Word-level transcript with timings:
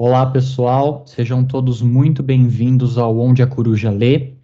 Olá, 0.00 0.24
pessoal, 0.26 1.02
sejam 1.08 1.44
todos 1.44 1.82
muito 1.82 2.22
bem-vindos 2.22 2.96
ao 2.96 3.18
Onde 3.18 3.42
a 3.42 3.48
Coruja 3.48 3.90
Lê, 3.90 4.34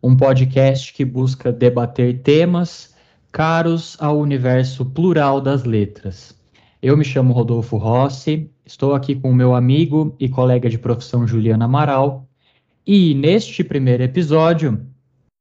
um 0.00 0.16
podcast 0.16 0.94
que 0.94 1.04
busca 1.04 1.50
debater 1.50 2.22
temas 2.22 2.94
caros 3.32 3.96
ao 3.98 4.20
universo 4.20 4.86
plural 4.86 5.40
das 5.40 5.64
letras. 5.64 6.32
Eu 6.80 6.96
me 6.96 7.04
chamo 7.04 7.32
Rodolfo 7.32 7.76
Rossi, 7.76 8.48
estou 8.64 8.94
aqui 8.94 9.16
com 9.16 9.32
o 9.32 9.34
meu 9.34 9.52
amigo 9.52 10.14
e 10.20 10.28
colega 10.28 10.70
de 10.70 10.78
profissão 10.78 11.26
Juliana 11.26 11.64
Amaral, 11.64 12.28
e 12.86 13.12
neste 13.12 13.64
primeiro 13.64 14.04
episódio 14.04 14.80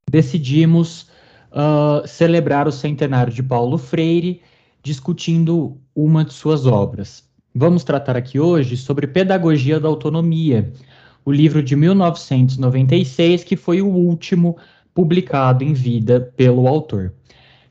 decidimos 0.09 1.11
uh, 1.51 2.07
celebrar 2.07 2.67
o 2.67 2.71
centenário 2.71 3.31
de 3.31 3.43
Paulo 3.43 3.77
Freire, 3.77 4.41
discutindo 4.81 5.77
uma 5.93 6.25
de 6.25 6.33
suas 6.33 6.65
obras. 6.65 7.28
Vamos 7.53 7.83
tratar 7.83 8.15
aqui 8.15 8.39
hoje 8.39 8.77
sobre 8.77 9.07
Pedagogia 9.07 9.79
da 9.79 9.87
Autonomia, 9.87 10.71
o 11.25 11.31
livro 11.31 11.63
de 11.63 11.75
1996, 11.75 13.43
que 13.43 13.55
foi 13.55 13.81
o 13.81 13.87
último 13.87 14.55
publicado 14.93 15.63
em 15.63 15.73
vida 15.73 16.31
pelo 16.37 16.67
autor. 16.67 17.11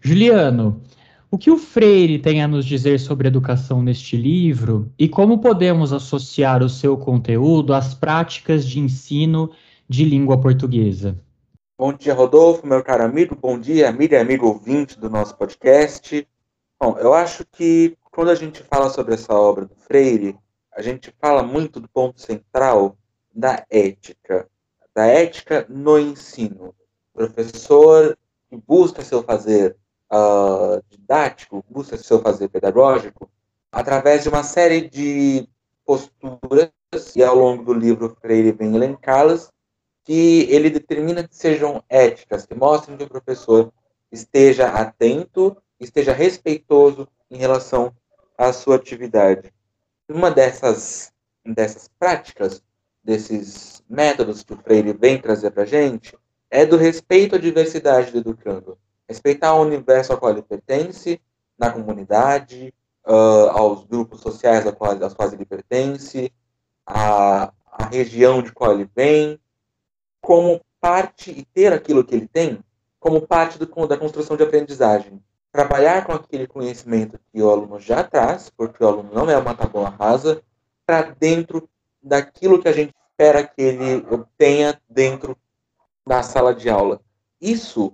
Juliano, 0.00 0.83
o 1.30 1.38
que 1.38 1.50
o 1.50 1.56
Freire 1.56 2.19
tem 2.19 2.42
a 2.42 2.48
nos 2.48 2.64
dizer 2.64 2.98
sobre 2.98 3.28
educação 3.28 3.83
neste 3.83 4.16
livro 4.16 4.91
e 4.98 5.09
como 5.09 5.38
podemos 5.38 5.92
associar 5.92 6.62
o 6.62 6.69
seu 6.69 6.97
conteúdo 6.97 7.74
às 7.74 7.95
práticas 7.95 8.66
de 8.66 8.80
ensino 8.80 9.50
de 9.88 10.05
língua 10.05 10.41
portuguesa? 10.41 11.16
Bom 11.78 11.92
dia, 11.92 12.14
Rodolfo, 12.14 12.66
meu 12.66 12.83
caro 12.83 13.05
amigo. 13.05 13.36
Bom 13.41 13.58
dia, 13.58 13.88
amiga 13.88 14.16
e 14.16 14.20
amigo 14.20 14.47
ouvinte 14.47 14.98
do 14.98 15.08
nosso 15.08 15.36
podcast. 15.36 16.27
Bom, 16.80 16.97
eu 16.98 17.12
acho 17.12 17.45
que 17.52 17.98
quando 18.18 18.30
a 18.30 18.34
gente 18.34 18.64
fala 18.64 18.90
sobre 18.90 19.14
essa 19.14 19.32
obra 19.32 19.64
do 19.64 19.77
Freire, 19.77 20.36
a 20.72 20.82
gente 20.82 21.14
fala 21.20 21.40
muito 21.40 21.78
do 21.78 21.88
ponto 21.88 22.20
central 22.20 22.98
da 23.32 23.64
ética, 23.70 24.50
da 24.92 25.06
ética 25.06 25.64
no 25.69 25.97
ensino. 26.00 26.75
O 27.14 27.19
professor 27.19 28.19
que 28.50 28.56
busca 28.56 29.05
seu 29.05 29.22
fazer 29.22 29.77
uh, 30.12 30.83
didático, 30.91 31.64
busca 31.70 31.97
seu 31.97 32.20
fazer 32.20 32.48
pedagógico, 32.48 33.30
através 33.70 34.25
de 34.25 34.30
uma 34.30 34.42
série 34.42 34.91
de 34.91 35.48
posturas, 35.86 36.72
e 37.14 37.22
ao 37.22 37.36
longo 37.36 37.62
do 37.66 37.72
livro 37.72 38.16
Freire 38.20 38.50
vem 38.50 38.75
elencá-las, 38.75 39.53
que 40.03 40.44
ele 40.50 40.70
determina 40.70 41.22
que 41.22 41.36
sejam 41.36 41.84
éticas, 41.88 42.44
que 42.44 42.55
mostrem 42.56 42.97
que 42.97 43.05
o 43.05 43.08
professor 43.08 43.72
esteja 44.10 44.70
atento, 44.70 45.56
esteja 45.78 46.12
respeitoso 46.12 47.06
em 47.30 47.36
relação 47.36 47.94
à 48.39 48.53
sua 48.53 48.77
atividade. 48.77 49.53
Uma 50.08 50.31
dessas, 50.31 51.12
dessas 51.44 51.91
práticas, 51.98 52.62
desses 53.03 53.83
métodos 53.91 54.44
que 54.44 54.55
o 54.55 54.56
Freire 54.56 54.92
vem 54.92 55.20
trazer 55.20 55.50
para 55.50 55.64
a 55.64 55.67
gente, 55.67 56.17
é 56.50 56.64
do 56.64 56.77
respeito 56.77 57.34
à 57.34 57.39
diversidade 57.39 58.12
do 58.12 58.19
educando. 58.19 58.78
Respeitar 59.09 59.55
o 59.55 59.62
universo 59.62 60.12
ao 60.12 60.19
qual 60.19 60.33
ele 60.33 60.42
pertence, 60.42 61.20
na 61.59 61.70
comunidade, 61.70 62.72
uh, 63.06 63.50
aos 63.50 63.84
grupos 63.84 64.20
sociais 64.20 64.64
aos 64.64 64.75
quais, 64.75 65.03
aos 65.03 65.14
quais 65.14 65.33
ele 65.33 65.44
pertence, 65.44 66.33
à, 66.86 67.53
à 67.66 67.86
região 67.91 68.41
de 68.41 68.53
qual 68.53 68.72
ele 68.72 68.89
vem, 68.94 69.41
como 70.20 70.61
parte 70.81 71.31
e 71.31 71.44
ter 71.44 71.72
aquilo 71.72 72.05
que 72.05 72.14
ele 72.14 72.28
tem 72.28 72.62
como 73.00 73.27
parte 73.27 73.59
do, 73.59 73.86
da 73.86 73.97
construção 73.97 74.36
de 74.36 74.42
aprendizagem. 74.42 75.22
Trabalhar 75.52 76.04
com 76.04 76.12
aquele 76.12 76.46
conhecimento 76.46 77.18
que 77.32 77.42
o 77.42 77.50
aluno 77.50 77.80
já 77.80 78.04
traz, 78.04 78.50
porque 78.50 78.82
o 78.82 78.86
aluno 78.86 79.10
não 79.12 79.30
é 79.30 79.36
uma 79.36 79.54
tábua 79.54 79.88
rasa, 79.88 80.42
para 80.86 81.14
dentro 81.18 81.68
daquilo 82.02 82.60
que 82.60 82.68
a 82.68 82.72
gente 82.72 82.94
espera 83.10 83.42
que 83.42 83.60
ele 83.60 84.06
obtenha 84.10 84.80
dentro 84.88 85.36
da 86.06 86.22
sala 86.22 86.54
de 86.54 86.70
aula. 86.70 87.00
Isso, 87.41 87.92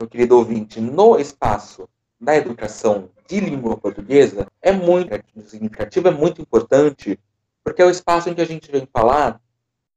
meu 0.00 0.08
querido 0.08 0.36
ouvinte, 0.36 0.80
no 0.80 1.18
espaço 1.18 1.88
da 2.20 2.36
educação 2.36 3.10
de 3.28 3.40
língua 3.40 3.76
portuguesa 3.76 4.46
é 4.62 4.72
muito 4.72 5.10
significativo, 5.42 6.08
é 6.08 6.10
muito 6.10 6.40
importante, 6.40 7.18
porque 7.62 7.82
é 7.82 7.84
o 7.84 7.90
espaço 7.90 8.28
em 8.28 8.34
que 8.34 8.40
a 8.40 8.46
gente 8.46 8.70
vem 8.70 8.88
falar 8.92 9.40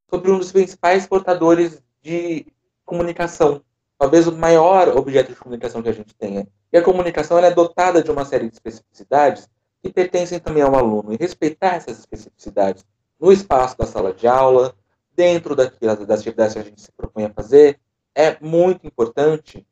sobre 0.10 0.32
um 0.32 0.38
dos 0.38 0.52
principais 0.52 1.06
portadores 1.08 1.82
de 2.02 2.48
comunicação, 2.86 3.62
talvez 4.00 4.26
o 4.28 4.32
maior 4.32 4.98
objeto 4.98 5.34
de 5.34 5.38
comunicação 5.38 5.84
que 5.84 5.90
a 5.90 5.94
gente 5.94 6.16
tenha. 6.16 6.48
E 6.72 6.78
a 6.78 6.82
comunicação 6.82 7.38
é 7.38 7.52
dotada 7.52 8.02
de 8.02 8.10
uma 8.10 8.24
série 8.24 8.48
de 8.48 8.54
especificidades 8.54 9.50
que 9.84 9.92
pertencem 9.92 10.40
também 10.40 10.64
ao 10.64 10.74
aluno. 10.74 11.14
E 11.14 11.18
respeitar 11.18 11.76
essas 11.76 12.00
especificidades 12.00 12.86
no 13.20 13.32
espaço 13.32 13.78
da 13.78 13.86
sala 13.86 14.14
de 14.14 14.26
aula, 14.26 14.74
dentro 15.14 15.54
daquelas, 15.54 16.00
das 16.06 16.22
atividades 16.22 16.54
que 16.54 16.60
a 16.60 16.64
gente 16.64 16.82
se 16.82 16.92
propõe 16.94 17.26
a 17.26 17.34
fazer, 17.34 17.78
é 18.16 18.38
muito 18.40 18.88
importante, 18.88 19.68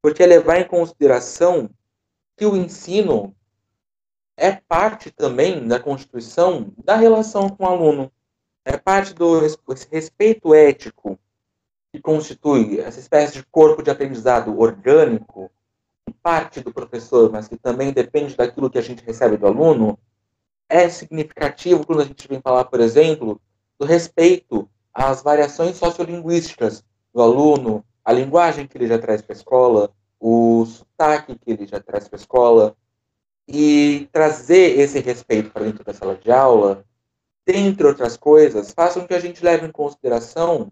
porque 0.00 0.22
é 0.22 0.26
levar 0.26 0.58
em 0.58 0.66
consideração 0.66 1.68
que 2.36 2.46
o 2.46 2.56
ensino 2.56 3.36
é 4.34 4.52
parte 4.52 5.10
também 5.10 5.68
da 5.68 5.78
constituição 5.78 6.72
da 6.82 6.96
relação 6.96 7.50
com 7.50 7.64
o 7.64 7.68
aluno 7.68 8.10
é 8.64 8.76
parte 8.76 9.14
do 9.14 9.40
respeito 9.90 10.54
ético 10.54 11.18
que 11.92 12.00
constitui 12.00 12.80
essa 12.80 13.00
espécie 13.00 13.34
de 13.34 13.42
corpo 13.44 13.82
de 13.82 13.90
aprendizado 13.90 14.58
orgânico, 14.58 15.50
que 16.06 16.12
parte 16.12 16.60
do 16.60 16.72
professor, 16.72 17.30
mas 17.30 17.48
que 17.48 17.56
também 17.56 17.92
depende 17.92 18.36
daquilo 18.36 18.70
que 18.70 18.78
a 18.78 18.82
gente 18.82 19.04
recebe 19.04 19.36
do 19.36 19.46
aluno, 19.46 19.98
é 20.68 20.88
significativo 20.88 21.86
quando 21.86 22.02
a 22.02 22.04
gente 22.04 22.28
vem 22.28 22.40
falar, 22.40 22.64
por 22.64 22.80
exemplo, 22.80 23.40
do 23.78 23.86
respeito 23.86 24.68
às 24.92 25.22
variações 25.22 25.76
sociolinguísticas 25.76 26.84
do 27.14 27.22
aluno, 27.22 27.84
a 28.04 28.12
linguagem 28.12 28.66
que 28.66 28.76
ele 28.76 28.86
já 28.86 28.98
traz 28.98 29.22
para 29.22 29.34
a 29.34 29.36
escola, 29.36 29.90
o 30.20 30.66
sotaque 30.66 31.38
que 31.38 31.50
ele 31.50 31.66
já 31.66 31.80
traz 31.80 32.08
para 32.08 32.18
a 32.18 32.20
escola, 32.20 32.76
e 33.46 34.08
trazer 34.12 34.78
esse 34.78 34.98
respeito 35.00 35.50
para 35.50 35.64
dentro 35.64 35.82
da 35.82 35.94
sala 35.94 36.14
de 36.16 36.30
aula 36.30 36.84
dentre 37.46 37.86
outras 37.86 38.14
coisas, 38.14 38.72
façam 38.72 39.06
que 39.06 39.14
a 39.14 39.20
gente 39.20 39.42
leve 39.42 39.66
em 39.66 39.72
consideração 39.72 40.70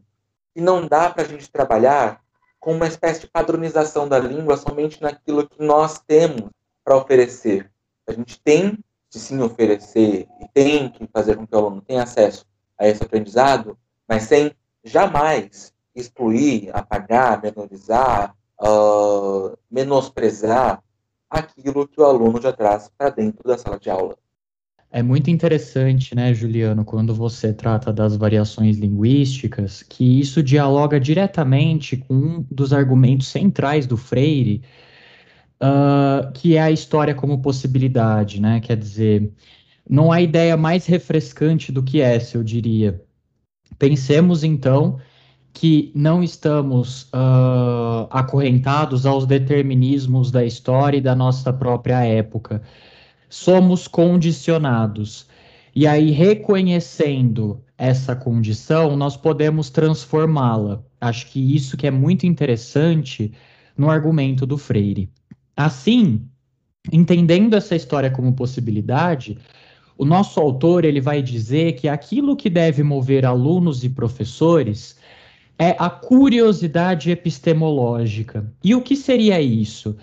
que 0.56 0.60
não 0.62 0.86
dá 0.86 1.10
para 1.10 1.22
a 1.22 1.28
gente 1.28 1.50
trabalhar 1.50 2.18
com 2.58 2.72
uma 2.72 2.86
espécie 2.86 3.20
de 3.20 3.26
padronização 3.26 4.08
da 4.08 4.18
língua 4.18 4.56
somente 4.56 5.02
naquilo 5.02 5.46
que 5.46 5.62
nós 5.62 5.98
temos 5.98 6.48
para 6.82 6.96
oferecer. 6.96 7.70
A 8.06 8.12
gente 8.12 8.40
tem 8.40 8.82
de 9.10 9.18
sim 9.18 9.42
oferecer 9.42 10.26
e 10.40 10.48
tem 10.54 10.88
que 10.88 11.06
fazer 11.12 11.36
com 11.36 11.46
que 11.46 11.54
o 11.54 11.58
aluno 11.58 11.82
tenha 11.82 12.04
acesso 12.04 12.46
a 12.78 12.88
esse 12.88 13.02
aprendizado, 13.02 13.76
mas 14.08 14.22
sem 14.22 14.50
jamais 14.82 15.74
excluir, 15.94 16.70
apagar, 16.72 17.42
menorizar, 17.42 18.34
uh, 18.58 19.58
menosprezar 19.70 20.82
aquilo 21.28 21.86
que 21.86 22.00
o 22.00 22.04
aluno 22.06 22.40
já 22.40 22.50
traz 22.50 22.90
para 22.96 23.10
dentro 23.10 23.46
da 23.46 23.58
sala 23.58 23.78
de 23.78 23.90
aula. 23.90 24.16
É 24.90 25.02
muito 25.02 25.30
interessante, 25.30 26.14
né, 26.14 26.32
Juliano, 26.32 26.84
quando 26.84 27.14
você 27.14 27.52
trata 27.52 27.92
das 27.92 28.16
variações 28.16 28.78
linguísticas, 28.78 29.82
que 29.82 30.20
isso 30.20 30.42
dialoga 30.42 30.98
diretamente 31.00 31.96
com 31.96 32.14
um 32.14 32.46
dos 32.50 32.72
argumentos 32.72 33.28
centrais 33.28 33.86
do 33.86 33.96
Freire, 33.96 34.62
uh, 35.62 36.32
que 36.32 36.56
é 36.56 36.62
a 36.62 36.70
história 36.70 37.14
como 37.14 37.42
possibilidade, 37.42 38.40
né? 38.40 38.60
Quer 38.60 38.76
dizer, 38.76 39.32
não 39.88 40.12
há 40.12 40.20
ideia 40.20 40.56
mais 40.56 40.86
refrescante 40.86 41.72
do 41.72 41.82
que 41.82 42.00
essa, 42.00 42.36
eu 42.36 42.44
diria. 42.44 43.02
Pensemos 43.78 44.44
então 44.44 44.98
que 45.52 45.90
não 45.94 46.22
estamos 46.22 47.04
uh, 47.04 48.06
acorrentados 48.10 49.04
aos 49.06 49.26
determinismos 49.26 50.30
da 50.30 50.44
história 50.44 50.98
e 50.98 51.00
da 51.00 51.14
nossa 51.14 51.52
própria 51.52 52.04
época 52.04 52.62
somos 53.36 53.86
condicionados. 53.86 55.28
E 55.74 55.86
aí, 55.86 56.10
reconhecendo 56.10 57.62
essa 57.76 58.16
condição, 58.16 58.96
nós 58.96 59.16
podemos 59.16 59.68
transformá-la. 59.68 60.82
Acho 60.98 61.26
que 61.26 61.54
isso 61.54 61.76
que 61.76 61.86
é 61.86 61.90
muito 61.90 62.26
interessante 62.26 63.32
no 63.76 63.90
argumento 63.90 64.46
do 64.46 64.56
Freire. 64.56 65.10
Assim, 65.54 66.26
entendendo 66.90 67.54
essa 67.54 67.76
história 67.76 68.10
como 68.10 68.32
possibilidade, 68.32 69.38
o 69.98 70.04
nosso 70.06 70.40
autor 70.40 70.86
ele 70.86 71.00
vai 71.00 71.20
dizer 71.20 71.74
que 71.74 71.88
aquilo 71.88 72.36
que 72.36 72.48
deve 72.48 72.82
mover 72.82 73.26
alunos 73.26 73.84
e 73.84 73.90
professores 73.90 74.96
é 75.58 75.76
a 75.78 75.90
curiosidade 75.90 77.10
epistemológica. 77.10 78.50
E 78.64 78.74
o 78.74 78.80
que 78.80 78.96
seria 78.96 79.40
isso? 79.42 79.94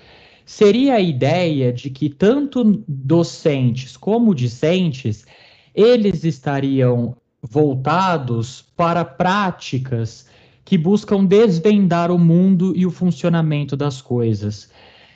Seria 0.45 0.95
a 0.95 1.01
ideia 1.01 1.71
de 1.71 1.89
que 1.89 2.09
tanto 2.09 2.83
docentes 2.87 3.95
como 3.97 4.35
discentes 4.35 5.25
eles 5.73 6.23
estariam 6.23 7.15
voltados 7.41 8.63
para 8.75 9.03
práticas 9.03 10.27
que 10.63 10.77
buscam 10.77 11.25
desvendar 11.25 12.09
o 12.11 12.17
mundo 12.17 12.73
e 12.75 12.85
o 12.85 12.91
funcionamento 12.91 13.75
das 13.75 14.01
coisas. 14.01 14.69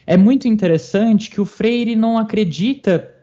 É 0.06 0.18
muito 0.18 0.48
interessante 0.48 1.30
que 1.30 1.40
o 1.40 1.46
Freire 1.46 1.96
não 1.96 2.18
acredita 2.18 3.14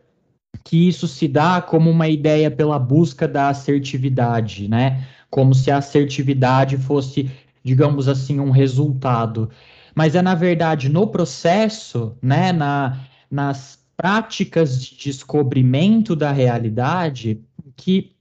que 0.63 0.89
isso 0.89 1.07
se 1.07 1.29
dá 1.29 1.61
como 1.61 1.91
uma 1.91 2.09
ideia 2.09 2.51
pela 2.51 2.79
busca 2.79 3.29
da 3.29 3.49
assertividade, 3.49 4.69
né? 4.69 5.07
Como 5.29 5.55
se 5.55 5.71
a 5.71 5.79
assertividade 5.79 6.79
fosse, 6.79 7.31
digamos 7.63 8.09
assim, 8.09 8.41
um 8.41 8.51
resultado. 8.51 9.51
Mas 9.95 10.15
é, 10.15 10.23
na 10.23 10.35
verdade, 10.35 10.89
no 10.89 11.07
processo, 11.07 12.17
né, 12.21 12.53
na, 12.53 13.01
nas 13.31 13.79
práticas 13.97 14.81
de 14.81 14.97
descobrimento 14.97 16.17
da 16.17 16.33
realidade, 16.33 17.41
que 17.77 18.13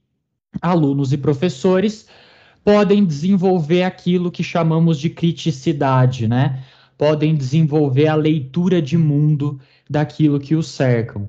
alunos 0.62 1.12
e 1.12 1.18
professores 1.18 2.06
podem 2.64 3.04
desenvolver 3.04 3.82
aquilo 3.82 4.30
que 4.30 4.42
chamamos 4.42 4.98
de 4.98 5.10
criticidade, 5.10 6.26
né? 6.26 6.62
Podem 6.96 7.34
desenvolver 7.34 8.06
a 8.06 8.14
leitura 8.14 8.80
de 8.80 8.96
mundo 8.96 9.60
daquilo 9.90 10.40
que 10.40 10.54
os 10.54 10.68
cercam. 10.68 11.28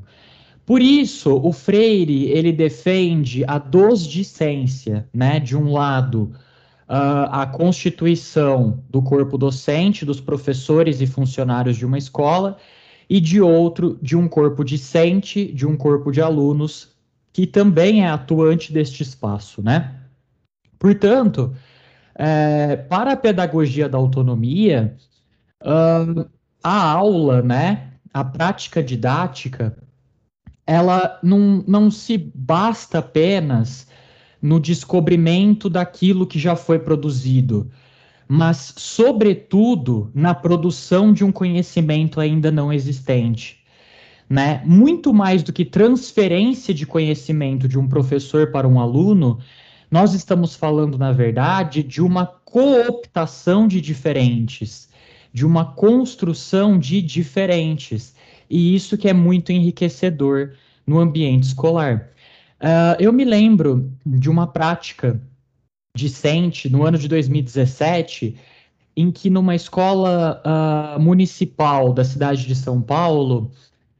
Por 0.65 0.81
isso, 0.81 1.35
o 1.35 1.51
Freire 1.51 2.25
ele 2.25 2.51
defende 2.51 3.43
a 3.45 3.57
dosdicência, 3.57 5.07
né? 5.13 5.39
De 5.39 5.57
um 5.57 5.71
lado, 5.71 6.31
uh, 6.89 7.29
a 7.31 7.45
constituição 7.45 8.83
do 8.89 9.01
corpo 9.01 9.37
docente, 9.37 10.05
dos 10.05 10.21
professores 10.21 11.01
e 11.01 11.07
funcionários 11.07 11.77
de 11.77 11.85
uma 11.85 11.97
escola, 11.97 12.57
e 13.09 13.19
de 13.19 13.41
outro, 13.41 13.99
de 14.01 14.15
um 14.15 14.27
corpo 14.27 14.63
discente, 14.63 15.51
de 15.51 15.65
um 15.65 15.77
corpo 15.77 16.11
de 16.11 16.21
alunos, 16.21 16.95
que 17.31 17.45
também 17.45 18.03
é 18.03 18.07
atuante 18.07 18.73
deste 18.73 19.03
espaço, 19.03 19.61
né? 19.61 19.99
Portanto, 20.79 21.55
é, 22.15 22.75
para 22.75 23.13
a 23.13 23.17
pedagogia 23.17 23.89
da 23.89 23.97
autonomia, 23.97 24.95
uh, 25.61 26.27
a 26.63 26.91
aula, 26.91 27.41
né, 27.41 27.91
a 28.13 28.23
prática 28.23 28.81
didática, 28.81 29.77
ela 30.65 31.19
não, 31.21 31.63
não 31.67 31.91
se 31.91 32.17
basta 32.17 32.99
apenas 32.99 33.87
no 34.41 34.59
descobrimento 34.59 35.69
daquilo 35.69 36.27
que 36.27 36.37
já 36.37 36.55
foi 36.55 36.79
produzido, 36.79 37.69
mas, 38.27 38.73
sobretudo, 38.77 40.09
na 40.13 40.33
produção 40.33 41.13
de 41.13 41.23
um 41.23 41.31
conhecimento 41.31 42.19
ainda 42.19 42.51
não 42.51 42.73
existente. 42.73 43.63
Né? 44.27 44.63
Muito 44.65 45.13
mais 45.13 45.43
do 45.43 45.53
que 45.53 45.63
transferência 45.63 46.73
de 46.73 46.85
conhecimento 46.85 47.67
de 47.67 47.77
um 47.77 47.87
professor 47.87 48.51
para 48.51 48.67
um 48.67 48.79
aluno, 48.79 49.39
nós 49.91 50.13
estamos 50.13 50.55
falando, 50.55 50.97
na 50.97 51.11
verdade, 51.11 51.83
de 51.83 52.01
uma 52.01 52.25
cooptação 52.25 53.67
de 53.67 53.79
diferentes, 53.79 54.89
de 55.31 55.45
uma 55.45 55.65
construção 55.65 56.79
de 56.79 57.01
diferentes. 57.01 58.15
E 58.49 58.75
isso 58.75 58.97
que 58.97 59.07
é 59.07 59.13
muito 59.13 59.51
enriquecedor 59.51 60.53
no 60.87 60.99
ambiente 60.99 61.43
escolar. 61.43 62.09
Uh, 62.61 62.95
eu 62.99 63.11
me 63.11 63.25
lembro 63.25 63.91
de 64.05 64.29
uma 64.29 64.47
prática 64.47 65.21
discente 65.95 66.69
no 66.69 66.83
ano 66.83 66.97
de 66.97 67.07
2017, 67.07 68.35
em 68.95 69.11
que 69.11 69.29
numa 69.29 69.55
escola 69.55 70.41
uh, 70.45 70.99
municipal 70.99 71.93
da 71.93 72.03
cidade 72.03 72.45
de 72.45 72.55
São 72.55 72.81
Paulo, 72.81 73.51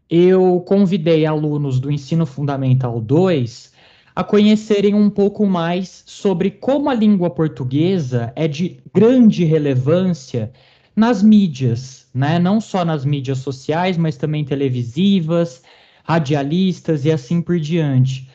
eu 0.09 0.61
convidei 0.67 1.25
alunos 1.25 1.79
do 1.79 1.91
ensino 1.91 2.25
fundamental 2.25 3.01
2 3.01 3.73
a 4.15 4.23
conhecerem 4.23 4.93
um 4.93 5.09
pouco 5.09 5.45
mais 5.45 6.03
sobre 6.05 6.49
como 6.49 6.89
a 6.89 6.93
língua 6.93 7.29
portuguesa 7.29 8.31
é 8.35 8.47
de 8.47 8.79
grande 8.93 9.43
relevância 9.43 10.53
nas 10.95 11.21
mídias, 11.21 12.07
né? 12.13 12.39
Não 12.39 12.61
só 12.61 12.85
nas 12.85 13.03
mídias 13.03 13.39
sociais, 13.39 13.97
mas 13.97 14.15
também 14.15 14.45
televisivas, 14.45 15.61
radialistas 16.05 17.03
e 17.03 17.11
assim 17.11 17.41
por 17.41 17.59
diante, 17.59 18.29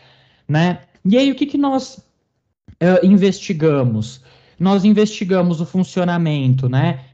né? 0.50 0.80
E 1.04 1.16
aí 1.16 1.30
o 1.30 1.34
que, 1.34 1.46
que 1.46 1.56
nós 1.56 1.98
uh, 2.82 3.06
investigamos? 3.06 4.20
Nós 4.58 4.84
investigamos 4.84 5.60
o 5.60 5.66
funcionamento, 5.66 6.68
né? 6.68 7.04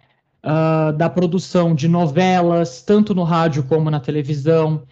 Uh, 0.43 0.93
da 0.97 1.11
produção 1.11 1.75
de 1.75 1.89
novelas, 1.89 2.81
tanto 2.81 3.15
no 3.15 3.25
rádio 3.25 3.65
como 3.65 3.91
na 3.91 4.01
televisão, 4.01 4.85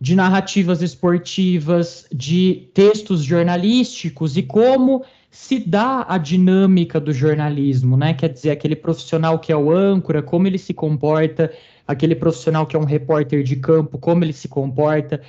de 0.00 0.16
narrativas 0.16 0.82
esportivas, 0.82 2.06
de 2.12 2.68
textos 2.74 3.22
jornalísticos 3.22 4.36
e 4.36 4.42
como 4.42 5.04
se 5.30 5.58
dá 5.60 6.04
a 6.08 6.18
dinâmica 6.18 6.98
do 6.98 7.12
jornalismo, 7.12 7.96
né? 7.96 8.14
Quer 8.14 8.30
dizer, 8.30 8.50
aquele 8.50 8.74
profissional 8.74 9.38
que 9.38 9.52
é 9.52 9.56
o 9.56 9.70
âncora, 9.70 10.22
como 10.22 10.46
ele 10.46 10.58
se 10.58 10.74
comporta, 10.74 11.52
aquele 11.86 12.14
profissional 12.14 12.66
que 12.66 12.74
é 12.74 12.78
um 12.78 12.84
repórter 12.84 13.42
de 13.42 13.56
campo, 13.56 13.98
como 13.98 14.24
ele 14.24 14.32
se 14.32 14.48
comporta. 14.48 15.22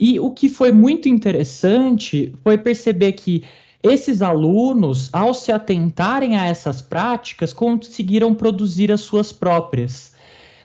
E 0.00 0.18
o 0.18 0.30
que 0.30 0.48
foi 0.48 0.72
muito 0.72 1.10
interessante 1.10 2.34
foi 2.42 2.56
perceber 2.56 3.12
que 3.12 3.44
esses 3.82 4.22
alunos, 4.22 5.10
ao 5.12 5.34
se 5.34 5.52
atentarem 5.52 6.38
a 6.38 6.46
essas 6.46 6.80
práticas, 6.80 7.52
conseguiram 7.52 8.34
produzir 8.34 8.90
as 8.90 9.02
suas 9.02 9.30
próprias. 9.30 10.14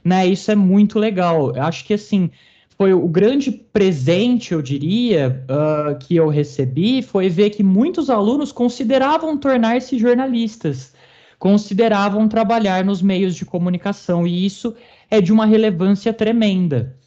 Né? 0.02 0.26
Isso 0.28 0.50
é 0.52 0.56
muito 0.56 0.98
legal. 0.98 1.54
Acho 1.58 1.84
que 1.84 1.94
assim 1.94 2.30
foi 2.78 2.94
o 2.94 3.08
grande 3.10 3.52
presente, 3.52 4.54
eu 4.54 4.62
diria, 4.62 5.44
uh, 5.50 5.98
que 6.00 6.16
eu 6.16 6.30
recebi, 6.30 7.02
foi 7.02 7.28
ver 7.28 7.50
que 7.50 7.64
muitos 7.64 8.10
alunos 8.10 8.54
consideravam 8.54 9.38
tornar-se 9.38 9.98
jornalistas, 9.98 10.94
consideravam 11.38 12.28
trabalhar 12.30 12.86
nos 12.86 13.02
meios 13.02 13.36
de 13.36 13.46
comunicação, 13.46 14.26
e 14.26 14.46
isso 14.46 14.76
é 15.10 15.20
de 15.20 15.31
uma 15.31 15.46
relevância 15.46 16.14
tremenda. 16.14 16.98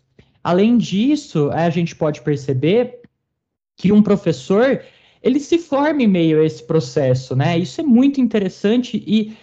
Além 0.43 0.79
disso, 0.79 1.51
a 1.51 1.69
gente 1.71 1.95
pode 1.95 2.23
perceber 2.23 3.01
que 3.77 3.93
um 3.93 4.03
professor 4.03 4.83
ele 5.23 5.41
se 5.41 5.59
forma 5.59 6.03
em 6.03 6.07
meio 6.07 6.41
a 6.41 6.45
esse 6.45 6.63
processo, 6.63 7.35
né? 7.35 7.59
Isso 7.59 7.81
é 7.81 7.85
muito 7.85 8.21
interessante 8.21 9.03
e 9.07 9.37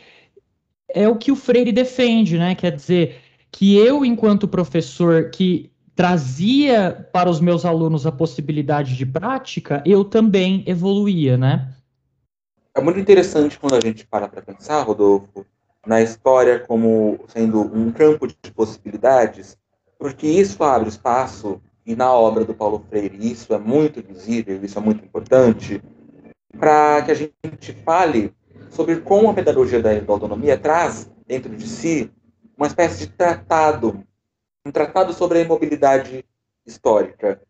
é 0.90 1.08
o 1.08 1.18
que 1.18 1.32
o 1.32 1.36
Freire 1.36 1.72
defende, 1.72 2.38
né? 2.38 2.56
Quer 2.56 2.72
dizer, 2.72 3.22
que 3.56 3.78
eu, 3.78 4.04
enquanto 4.04 4.50
professor 4.50 5.30
que 5.30 5.72
trazia 5.96 7.08
para 7.14 7.30
os 7.30 7.40
meus 7.40 7.64
alunos 7.64 8.06
a 8.06 8.12
possibilidade 8.12 8.98
de 8.98 9.06
prática, 9.06 9.82
eu 9.86 10.04
também 10.04 10.62
evoluía, 10.68 11.38
né? 11.38 11.74
É 12.76 12.82
muito 12.82 13.00
interessante 13.00 13.58
quando 13.58 13.76
a 13.76 13.80
gente 13.80 14.06
para 14.06 14.28
para 14.28 14.42
pensar, 14.42 14.82
Rodolfo, 14.82 15.46
na 15.88 16.02
história 16.02 16.60
como 16.60 17.18
sendo 17.30 17.62
um 17.62 17.94
campo 17.94 18.28
de 18.28 18.52
possibilidades, 18.54 19.58
porque 19.98 20.28
isso 20.28 20.64
abre 20.64 20.90
espaço 20.90 21.62
e 21.86 21.96
na 21.96 22.12
obra 22.12 22.44
do 22.44 22.54
Paulo 22.54 22.84
Freire 22.90 23.18
isso 23.20 23.54
é 23.54 23.58
muito 23.58 24.02
visível, 24.02 24.64
isso 24.64 24.78
é 24.78 24.82
muito 24.82 25.04
importante, 25.04 25.82
para 26.58 27.02
que 27.04 27.12
a 27.12 27.16
gente 27.16 27.74
fale 27.84 28.34
sobre 28.70 28.98
como 28.98 29.30
a 29.30 29.34
pedagogia 29.34 29.82
da 29.82 29.92
autonomia 30.08 30.58
traz 30.58 31.10
dentro 31.26 31.56
de 31.56 31.68
si 31.68 32.12
uma 32.58 32.68
espécie 32.68 33.08
de 33.08 33.14
tratado, 33.14 34.04
um 34.66 34.72
tratado 34.72 35.14
sobre 35.14 35.40
a 35.40 35.42
imobilidade 35.42 36.26
histórica. 36.66 37.42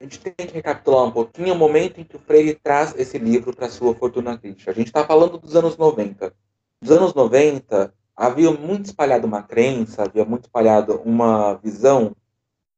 A 0.00 0.04
gente 0.04 0.20
tem 0.20 0.46
que 0.46 0.54
recapitular 0.54 1.04
um 1.04 1.10
pouquinho 1.10 1.54
o 1.54 1.58
momento 1.58 2.00
em 2.00 2.04
que 2.04 2.14
o 2.14 2.20
Freire 2.20 2.54
traz 2.54 2.94
esse 2.96 3.18
livro 3.18 3.54
para 3.54 3.68
sua 3.68 3.94
fortuna 3.94 4.38
crítica. 4.38 4.70
A 4.70 4.74
gente 4.74 4.86
está 4.86 5.04
falando 5.04 5.38
dos 5.38 5.56
anos 5.56 5.76
90. 5.76 6.32
Nos 6.80 6.90
anos 6.92 7.14
90, 7.14 7.92
havia 8.18 8.50
muito 8.50 8.86
espalhado 8.86 9.28
uma 9.28 9.44
crença, 9.44 10.02
havia 10.02 10.24
muito 10.24 10.46
espalhado 10.46 11.00
uma 11.04 11.54
visão 11.54 12.16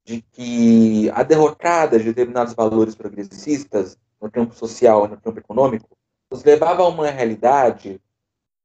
de 0.05 0.21
que 0.21 1.09
a 1.15 1.23
derrocada 1.23 1.97
de 1.97 2.05
determinados 2.05 2.53
valores 2.53 2.93
progressistas 2.93 3.97
no 4.21 4.29
campo 4.29 4.53
social 4.53 5.05
e 5.05 5.09
no 5.09 5.19
campo 5.19 5.39
econômico 5.39 5.89
nos 6.29 6.43
levava 6.43 6.83
a 6.83 6.87
uma 6.87 7.09
realidade 7.09 7.99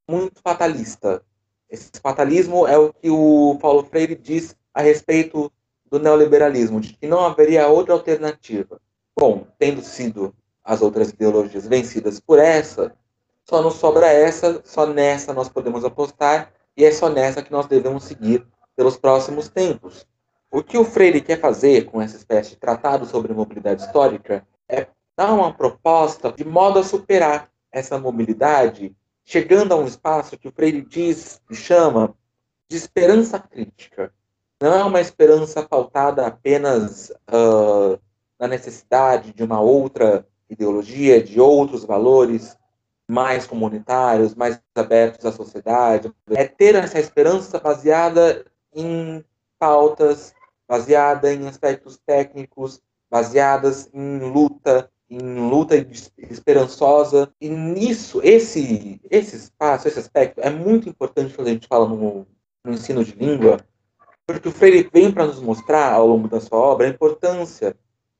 muito 0.06 0.38
fatalista. 0.42 1.22
Esse 1.70 1.90
fatalismo 2.00 2.66
é 2.66 2.76
o 2.76 2.92
que 2.92 3.08
o 3.08 3.58
Paulo 3.58 3.82
Freire 3.84 4.14
diz 4.14 4.54
a 4.74 4.82
respeito 4.82 5.50
do 5.90 5.98
neoliberalismo, 5.98 6.78
de 6.78 6.92
que 6.92 7.06
não 7.06 7.24
haveria 7.24 7.68
outra 7.68 7.94
alternativa. 7.94 8.78
Bom, 9.18 9.46
tendo 9.58 9.80
sido 9.80 10.34
as 10.62 10.82
outras 10.82 11.08
ideologias 11.08 11.66
vencidas 11.66 12.20
por 12.20 12.38
essa, 12.38 12.94
só 13.44 13.62
nos 13.62 13.74
sobra 13.74 14.08
essa, 14.08 14.60
só 14.62 14.86
nessa 14.86 15.32
nós 15.32 15.48
podemos 15.48 15.84
apostar, 15.84 16.52
e 16.76 16.84
é 16.84 16.92
só 16.92 17.08
nessa 17.08 17.42
que 17.42 17.50
nós 17.50 17.66
devemos 17.66 18.04
seguir 18.04 18.46
pelos 18.76 18.96
próximos 18.96 19.48
tempos. 19.48 20.06
O 20.50 20.62
que 20.62 20.76
o 20.76 20.84
Freire 20.84 21.20
quer 21.20 21.40
fazer 21.40 21.86
com 21.86 22.00
essa 22.00 22.16
espécie 22.16 22.50
de 22.50 22.56
tratado 22.56 23.06
sobre 23.06 23.32
mobilidade 23.32 23.82
histórica 23.82 24.46
é 24.68 24.86
dar 25.16 25.32
uma 25.32 25.52
proposta 25.52 26.30
de 26.30 26.44
modo 26.44 26.78
a 26.78 26.84
superar 26.84 27.50
essa 27.72 27.98
mobilidade, 27.98 28.94
chegando 29.24 29.72
a 29.72 29.76
um 29.76 29.86
espaço 29.86 30.38
que 30.38 30.48
o 30.48 30.52
Freire 30.52 30.82
diz 30.82 31.40
e 31.50 31.54
chama 31.54 32.14
de 32.68 32.76
esperança 32.76 33.38
crítica. 33.38 34.12
Não 34.60 34.74
é 34.74 34.84
uma 34.84 35.00
esperança 35.00 35.62
pautada 35.62 36.26
apenas 36.26 37.10
uh, 37.28 37.98
na 38.38 38.46
necessidade 38.46 39.32
de 39.32 39.42
uma 39.42 39.60
outra 39.60 40.26
ideologia, 40.48 41.22
de 41.22 41.40
outros 41.40 41.84
valores 41.84 42.56
mais 43.08 43.46
comunitários, 43.46 44.34
mais 44.34 44.60
abertos 44.74 45.24
à 45.24 45.32
sociedade. 45.32 46.12
É 46.30 46.46
ter 46.46 46.74
essa 46.74 46.98
esperança 46.98 47.58
baseada 47.60 48.44
em 48.74 49.24
pautas 49.58 50.34
baseada 50.68 51.32
em 51.32 51.46
aspectos 51.46 51.98
técnicos 52.04 52.82
baseadas 53.10 53.88
em 53.94 54.18
luta, 54.18 54.90
em 55.08 55.48
luta 55.48 55.76
esperançosa. 56.18 57.32
E 57.40 57.48
nisso, 57.48 58.20
esse, 58.22 59.00
esse 59.10 59.36
espaço, 59.36 59.88
esse 59.88 59.98
aspecto 59.98 60.40
é 60.40 60.50
muito 60.50 60.88
importante 60.88 61.34
quando 61.34 61.48
a 61.48 61.52
gente 61.52 61.68
fala 61.68 61.88
no, 61.88 62.26
no 62.64 62.72
ensino 62.72 63.04
de 63.04 63.12
língua, 63.12 63.58
porque 64.26 64.48
o 64.48 64.52
Freire 64.52 64.90
vem 64.92 65.12
para 65.12 65.26
nos 65.26 65.40
mostrar, 65.40 65.92
ao 65.92 66.06
longo 66.06 66.26
da 66.26 66.40
sua 66.40 66.58
obra, 66.58 66.86
a 66.86 66.90
importância 66.90 67.76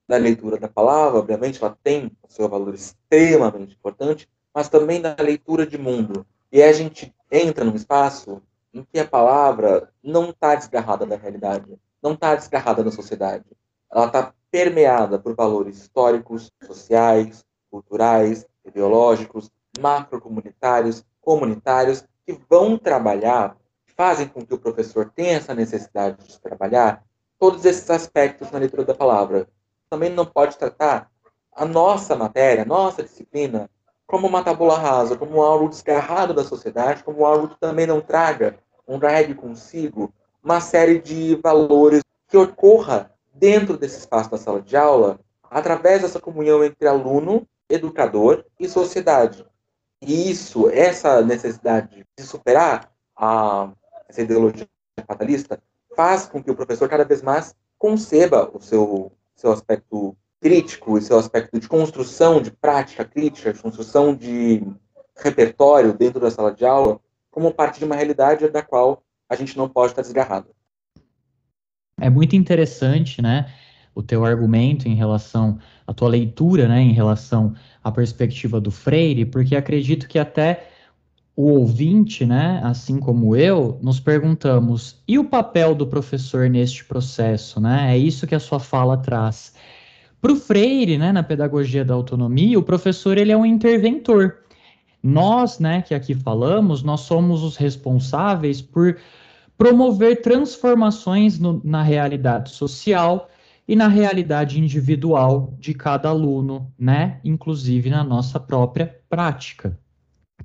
da 0.09 0.17
leitura 0.17 0.57
da 0.57 0.69
palavra, 0.69 1.19
obviamente 1.19 1.61
ela 1.61 1.77
tem 1.83 2.13
o 2.23 2.31
seu 2.31 2.49
valor 2.49 2.73
extremamente 2.73 3.75
importante, 3.75 4.29
mas 4.57 4.71
também 4.71 5.03
da 5.03 5.15
leitura 5.21 5.67
de 5.67 5.77
mundo. 5.77 6.27
E 6.51 6.63
a 6.63 6.73
gente 6.73 7.15
entra 7.31 7.63
num 7.63 7.77
espaço 7.77 8.41
em 8.73 8.83
que 8.83 8.99
a 8.99 9.07
palavra 9.07 9.93
não 10.03 10.31
está 10.31 10.55
desgarrada 10.55 11.05
da 11.05 11.15
realidade, 11.15 11.79
não 12.03 12.15
está 12.15 12.35
desgarrada 12.35 12.83
da 12.83 12.91
sociedade. 12.91 13.45
Ela 13.93 14.07
está 14.07 14.33
permeada 14.51 15.19
por 15.19 15.35
valores 15.35 15.77
históricos, 15.77 16.51
sociais, 16.63 17.45
culturais, 17.71 18.47
ideológicos, 18.65 19.51
macrocomunitários, 19.79 21.05
comunitários, 21.21 22.03
que 22.25 22.41
vão 22.49 22.79
trabalhar 22.79 23.59
fazem 23.95 24.27
com 24.27 24.45
que 24.45 24.55
o 24.55 24.59
professor 24.59 25.13
tenha 25.15 25.37
essa 25.37 25.55
necessidade 25.55 26.27
de 26.27 26.41
trabalhar 26.41 27.05
todos 27.39 27.63
esses 27.67 27.91
aspectos 27.91 28.51
na 28.51 28.59
leitura 28.59 28.87
da 28.87 28.95
palavra. 28.95 29.47
Também 29.91 30.09
não 30.09 30.25
pode 30.25 30.57
tratar 30.57 31.11
a 31.53 31.67
nossa 31.67 32.17
matéria, 32.17 32.63
a 32.63 32.67
nossa 32.67 33.03
disciplina, 33.03 33.69
como 34.07 34.27
uma 34.27 34.43
tabula 34.43 34.79
rasa, 34.79 35.17
como 35.17 35.43
algo 35.43 35.69
desgarrado 35.69 36.33
da 36.33 36.45
sociedade, 36.45 37.03
como 37.03 37.25
algo 37.25 37.49
que 37.49 37.59
também 37.59 37.87
não 37.87 38.01
traga, 38.01 38.57
um 38.87 38.99
drag 38.99 39.35
consigo 39.35 40.13
uma 40.43 40.61
série 40.61 41.01
de 41.01 41.35
valores 41.43 42.03
que 42.29 42.37
ocorra 42.37 43.11
dentro 43.35 43.77
desse 43.77 43.99
espaço 43.99 44.31
da 44.31 44.39
sala 44.39 44.63
de 44.63 44.77
aula 44.77 45.19
através 45.51 46.03
dessa 46.03 46.21
comunhão 46.21 46.63
entre 46.65 46.87
aluno, 46.87 47.47
educador 47.69 48.45
e 48.59 48.69
sociedade. 48.69 49.45
E 50.01 50.31
isso, 50.31 50.69
essa 50.71 51.21
necessidade 51.23 52.07
de 52.17 52.25
superar 52.25 52.93
a 53.17 53.71
essa 54.09 54.23
ideologia 54.23 54.69
fatalista, 55.07 55.61
faz 55.97 56.27
com 56.27 56.43
que 56.43 56.51
o 56.51 56.55
professor 56.55 56.89
cada 56.89 57.05
vez 57.05 57.23
mais 57.23 57.55
conceba 57.79 58.51
o 58.55 58.61
seu, 58.61 59.11
seu 59.35 59.51
aspecto 59.51 60.17
crítico 60.41 60.99
e 60.99 61.03
seu 61.03 61.19
aspecto 61.19 61.59
de 61.59 61.69
construção 61.69 62.41
de 62.41 62.51
prática 62.51 63.05
crítica, 63.05 63.53
de 63.53 63.61
construção 63.61 64.15
de 64.15 64.63
repertório 65.17 65.93
dentro 65.93 66.21
da 66.21 66.31
sala 66.31 66.53
de 66.53 66.65
aula, 66.65 67.01
como 67.31 67.53
parte 67.53 67.79
de 67.79 67.85
uma 67.85 67.97
realidade 67.97 68.49
da 68.49 68.63
qual 68.63 69.03
a 69.29 69.35
gente 69.35 69.57
não 69.57 69.69
pode 69.69 69.93
estar 69.93 70.03
desgarrado. 70.03 70.49
É 71.99 72.11
muito 72.11 72.37
interessante, 72.37 73.23
né, 73.23 73.53
o 73.95 74.03
teu 74.03 74.25
argumento 74.25 74.87
em 74.87 74.95
relação 74.95 75.59
à 75.87 75.95
tua 75.95 76.09
leitura, 76.09 76.69
né, 76.69 76.81
em 76.81 76.93
relação 76.93 77.55
à 77.83 77.91
perspectiva 77.91 78.61
do 78.61 78.71
Freire, 78.71 79.25
porque 79.25 79.57
acredito 79.57 80.07
que 80.07 80.19
até 80.19 80.69
o 81.37 81.51
ouvinte, 81.51 82.25
né, 82.25 82.61
assim 82.65 82.99
como 82.99 83.37
eu, 83.37 83.79
nos 83.83 84.01
perguntamos: 84.01 85.03
e 85.07 85.19
o 85.19 85.25
papel 85.25 85.75
do 85.75 85.87
professor 85.87 86.49
neste 86.49 86.85
processo, 86.85 87.61
né? 87.61 87.95
É 87.95 87.99
isso 87.99 88.27
que 88.27 88.35
a 88.35 88.41
sua 88.41 88.59
fala 88.59 88.97
traz. 88.97 89.53
Para 90.21 90.33
o 90.33 90.37
Freire, 90.37 90.99
né, 90.99 91.13
na 91.13 91.23
pedagogia 91.23 91.85
da 91.85 91.95
autonomia, 91.95 92.59
o 92.59 92.63
professor 92.63 93.19
ele 93.19 93.33
é 93.33 93.37
um 93.37 93.47
interventor. 93.47 94.39
Nós, 95.03 95.59
né, 95.59 95.83
que 95.83 95.95
aqui 95.95 96.15
falamos, 96.15 96.83
nós 96.83 97.01
somos 97.01 97.43
os 97.43 97.57
responsáveis 97.57 98.61
por 98.61 98.99
promover 99.57 100.21
transformações 100.21 101.39
no, 101.39 101.61
na 101.65 101.83
realidade 101.83 102.51
social 102.51 103.31
e 103.69 103.75
na 103.75 103.89
realidade 103.89 104.61
individual 104.61 105.55
de 105.59 105.75
cada 105.75 106.09
aluno, 106.09 106.73
né, 106.79 107.21
inclusive 107.25 107.91
na 107.91 108.05
nossa 108.05 108.39
própria 108.39 108.99
prática. 109.09 109.79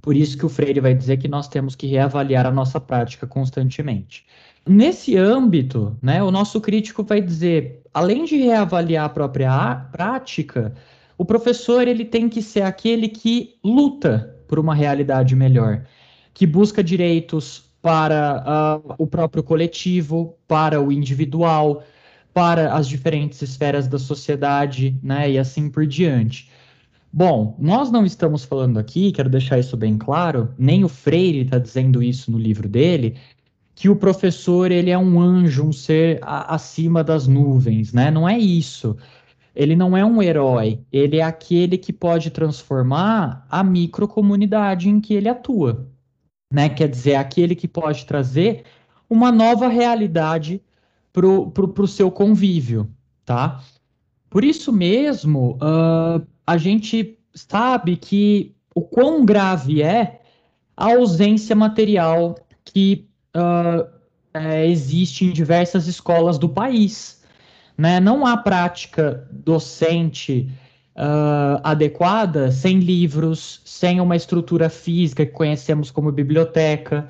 Por 0.01 0.15
isso 0.15 0.37
que 0.37 0.45
o 0.45 0.49
Freire 0.49 0.79
vai 0.79 0.95
dizer 0.95 1.17
que 1.17 1.27
nós 1.27 1.47
temos 1.47 1.75
que 1.75 1.85
reavaliar 1.87 2.45
a 2.45 2.51
nossa 2.51 2.79
prática 2.79 3.27
constantemente. 3.27 4.25
Nesse 4.68 5.18
âmbito, 5.18 5.98
né, 6.01 6.22
o 6.22 6.30
nosso 6.30 6.62
crítico 6.62 7.03
vai 7.03 7.20
dizer, 7.20 7.82
além 7.94 8.25
de 8.25 8.38
reavaliar 8.38 9.06
a 9.06 9.10
própria 9.10 9.75
prática, 9.91 10.74
o 11.18 11.25
professor 11.25 11.88
ele 11.88 12.06
tem 12.06 12.30
que 12.30 12.41
ser 12.41 12.62
aquele 12.62 13.08
que 13.08 13.56
luta 13.63 14.36
por 14.48 14.60
uma 14.60 14.75
realidade 14.75 15.36
melhor, 15.36 15.86
que 16.34 16.46
busca 16.46 16.84
direitos 16.84 17.72
para 17.82 18.82
uh, 18.88 18.96
o 18.98 19.08
próprio 19.08 19.41
coletivo, 19.41 20.38
para 20.48 20.80
o 20.80 20.91
individual, 20.91 21.84
para 22.34 22.74
as 22.74 22.88
diferentes 22.88 23.41
esferas 23.41 23.88
da 23.88 23.98
sociedade, 23.98 24.96
né, 25.01 25.32
e 25.32 25.39
assim 25.39 25.70
por 25.70 25.88
diante. 25.88 26.50
Bom, 27.12 27.58
nós 27.60 27.91
não 27.91 28.06
estamos 28.06 28.46
falando 28.46 28.80
aqui, 28.80 29.12
quero 29.12 29.30
deixar 29.30 29.60
isso 29.60 29.75
bem 29.75 29.98
claro, 29.98 30.53
nem 30.58 30.84
o 30.84 30.88
Freire 30.88 31.41
está 31.41 31.58
dizendo 31.58 32.01
isso 32.01 32.32
no 32.32 32.38
livro 32.38 32.70
dele, 32.70 33.18
que 33.81 33.89
o 33.89 33.95
professor 33.95 34.71
ele 34.71 34.91
é 34.91 34.97
um 34.97 35.19
anjo, 35.19 35.65
um 35.65 35.73
ser 35.73 36.19
a, 36.21 36.53
acima 36.53 37.03
das 37.03 37.25
nuvens, 37.25 37.91
né? 37.91 38.11
Não 38.11 38.29
é 38.29 38.38
isso. 38.38 38.95
Ele 39.55 39.75
não 39.75 39.97
é 39.97 40.05
um 40.05 40.21
herói, 40.21 40.79
ele 40.91 41.17
é 41.17 41.23
aquele 41.23 41.79
que 41.79 41.91
pode 41.91 42.29
transformar 42.29 43.43
a 43.50 43.63
microcomunidade 43.63 44.88
em 44.88 45.01
que 45.01 45.15
ele 45.15 45.27
atua, 45.27 45.89
né? 46.53 46.69
Quer 46.69 46.89
dizer, 46.89 47.15
aquele 47.15 47.55
que 47.55 47.67
pode 47.67 48.05
trazer 48.05 48.65
uma 49.09 49.31
nova 49.31 49.67
realidade 49.67 50.61
para 51.11 51.25
o 51.25 51.88
seu 51.88 52.11
convívio, 52.11 52.88
tá? 53.25 53.63
Por 54.29 54.43
isso 54.43 54.71
mesmo, 54.71 55.53
uh, 55.55 56.23
a 56.45 56.55
gente 56.55 57.17
sabe 57.33 57.97
que 57.97 58.55
o 58.75 58.81
quão 58.83 59.25
grave 59.25 59.81
é 59.81 60.21
a 60.77 60.93
ausência 60.93 61.55
material 61.55 62.35
que 62.63 63.09
uh, 63.35 63.88
é, 64.33 64.67
existe 64.67 65.25
em 65.25 65.31
diversas 65.31 65.88
escolas 65.88 66.38
do 66.38 66.50
país. 66.50 67.21
Né? 67.77 68.00
Não 68.00 68.25
há 68.25 68.38
prática 68.38 69.27
docente 69.31 70.50
uh, 70.95 71.59
adequada 71.63 72.51
sem 72.51 72.79
livros, 72.79 73.61
sem 73.65 74.00
uma 74.00 74.15
estrutura 74.15 74.69
física 74.69 75.25
que 75.25 75.31
conhecemos 75.31 75.91
como 75.91 76.11
biblioteca, 76.11 77.09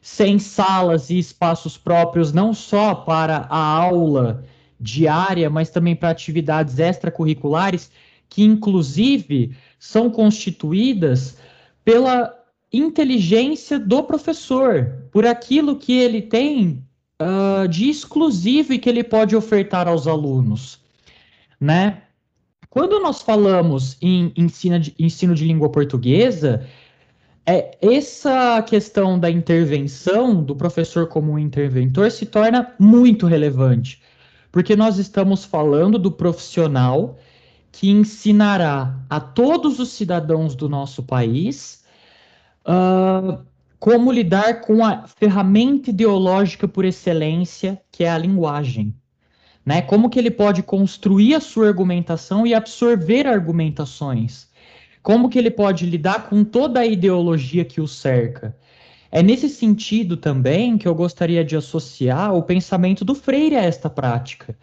sem 0.00 0.38
salas 0.38 1.10
e 1.10 1.18
espaços 1.18 1.76
próprios, 1.76 2.32
não 2.32 2.54
só 2.54 2.94
para 2.94 3.46
a 3.50 3.58
aula 3.58 4.44
diária, 4.78 5.50
mas 5.50 5.70
também 5.70 5.96
para 5.96 6.10
atividades 6.10 6.78
extracurriculares 6.78 7.90
que 8.28 8.44
inclusive 8.44 9.56
são 9.78 10.10
constituídas 10.10 11.38
pela 11.84 12.35
inteligência 12.78 13.78
do 13.78 14.02
professor, 14.02 15.08
por 15.10 15.26
aquilo 15.26 15.76
que 15.76 15.92
ele 15.98 16.22
tem 16.22 16.84
uh, 17.20 17.68
de 17.68 17.88
exclusivo 17.88 18.72
e 18.72 18.78
que 18.78 18.88
ele 18.88 19.04
pode 19.04 19.36
ofertar 19.36 19.88
aos 19.88 20.06
alunos, 20.06 20.80
né? 21.60 22.02
Quando 22.68 23.00
nós 23.00 23.22
falamos 23.22 23.96
em 24.02 24.32
ensino 24.36 24.78
de, 24.78 24.94
ensino 24.98 25.34
de 25.34 25.46
língua 25.46 25.70
portuguesa, 25.70 26.66
é, 27.46 27.78
essa 27.80 28.60
questão 28.62 29.18
da 29.18 29.30
intervenção 29.30 30.42
do 30.42 30.54
professor 30.54 31.06
como 31.06 31.38
interventor 31.38 32.10
se 32.10 32.26
torna 32.26 32.74
muito 32.78 33.26
relevante, 33.26 34.02
porque 34.52 34.76
nós 34.76 34.98
estamos 34.98 35.44
falando 35.44 35.98
do 35.98 36.10
profissional 36.10 37.18
que 37.72 37.88
ensinará 37.90 38.98
a 39.08 39.20
todos 39.20 39.78
os 39.78 39.90
cidadãos 39.90 40.54
do 40.54 40.68
nosso 40.68 41.02
país 41.02 41.84
uh, 42.66 43.44
como 43.78 44.12
lidar 44.12 44.60
com 44.60 44.84
a 44.84 45.06
ferramenta 45.06 45.90
ideológica 45.90 46.66
por 46.66 46.84
excelência, 46.84 47.80
que 47.90 48.04
é 48.04 48.10
a 48.10 48.18
linguagem. 48.18 48.94
Né? 49.64 49.82
Como 49.82 50.10
que 50.10 50.18
ele 50.18 50.30
pode 50.30 50.62
construir 50.62 51.34
a 51.34 51.40
sua 51.40 51.68
argumentação 51.68 52.46
e 52.46 52.54
absorver 52.54 53.26
argumentações. 53.26 54.48
Como 55.02 55.28
que 55.28 55.38
ele 55.38 55.50
pode 55.50 55.86
lidar 55.86 56.28
com 56.28 56.44
toda 56.44 56.80
a 56.80 56.86
ideologia 56.86 57.64
que 57.64 57.80
o 57.80 57.86
cerca. 57.86 58.56
É 59.10 59.22
nesse 59.22 59.48
sentido 59.48 60.16
também 60.16 60.76
que 60.76 60.86
eu 60.86 60.94
gostaria 60.94 61.44
de 61.44 61.56
associar 61.56 62.34
o 62.34 62.42
pensamento 62.42 63.04
do 63.04 63.14
Freire 63.14 63.56
a 63.56 63.62
esta 63.62 63.88
prática 63.88 64.56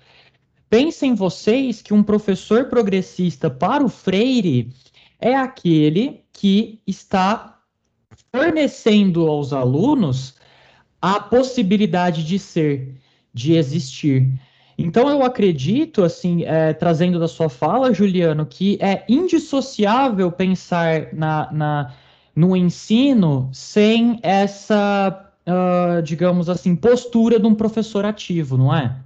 Pensem 0.74 1.14
vocês 1.14 1.84
que 1.84 1.94
um 1.94 2.02
professor 2.02 2.66
progressista 2.66 3.48
para 3.48 3.86
o 3.86 3.88
Freire 3.88 4.74
é 5.22 5.36
aquele 5.36 6.26
que 6.34 6.82
está 6.88 7.53
fornecendo 8.34 9.28
aos 9.28 9.54
alunos 9.54 10.36
a 11.02 11.20
possibilidade 11.20 12.24
de 12.24 12.40
ser, 12.40 12.96
de 13.34 13.56
existir. 13.56 14.28
Então 14.78 15.10
eu 15.10 15.24
acredito, 15.24 16.04
assim, 16.04 16.44
é, 16.44 16.74
trazendo 16.74 17.20
da 17.20 17.28
sua 17.28 17.48
fala, 17.48 17.94
Juliano, 17.94 18.46
que 18.46 18.78
é 18.82 19.06
indissociável 19.08 20.32
pensar 20.32 21.14
na, 21.14 21.52
na 21.52 21.94
no 22.36 22.56
ensino 22.56 23.50
sem 23.54 24.20
essa, 24.24 25.32
uh, 25.48 26.02
digamos 26.02 26.50
assim, 26.50 26.76
postura 26.76 27.40
de 27.40 27.46
um 27.46 27.54
professor 27.54 28.06
ativo, 28.06 28.58
não 28.58 28.76
é? 28.76 29.00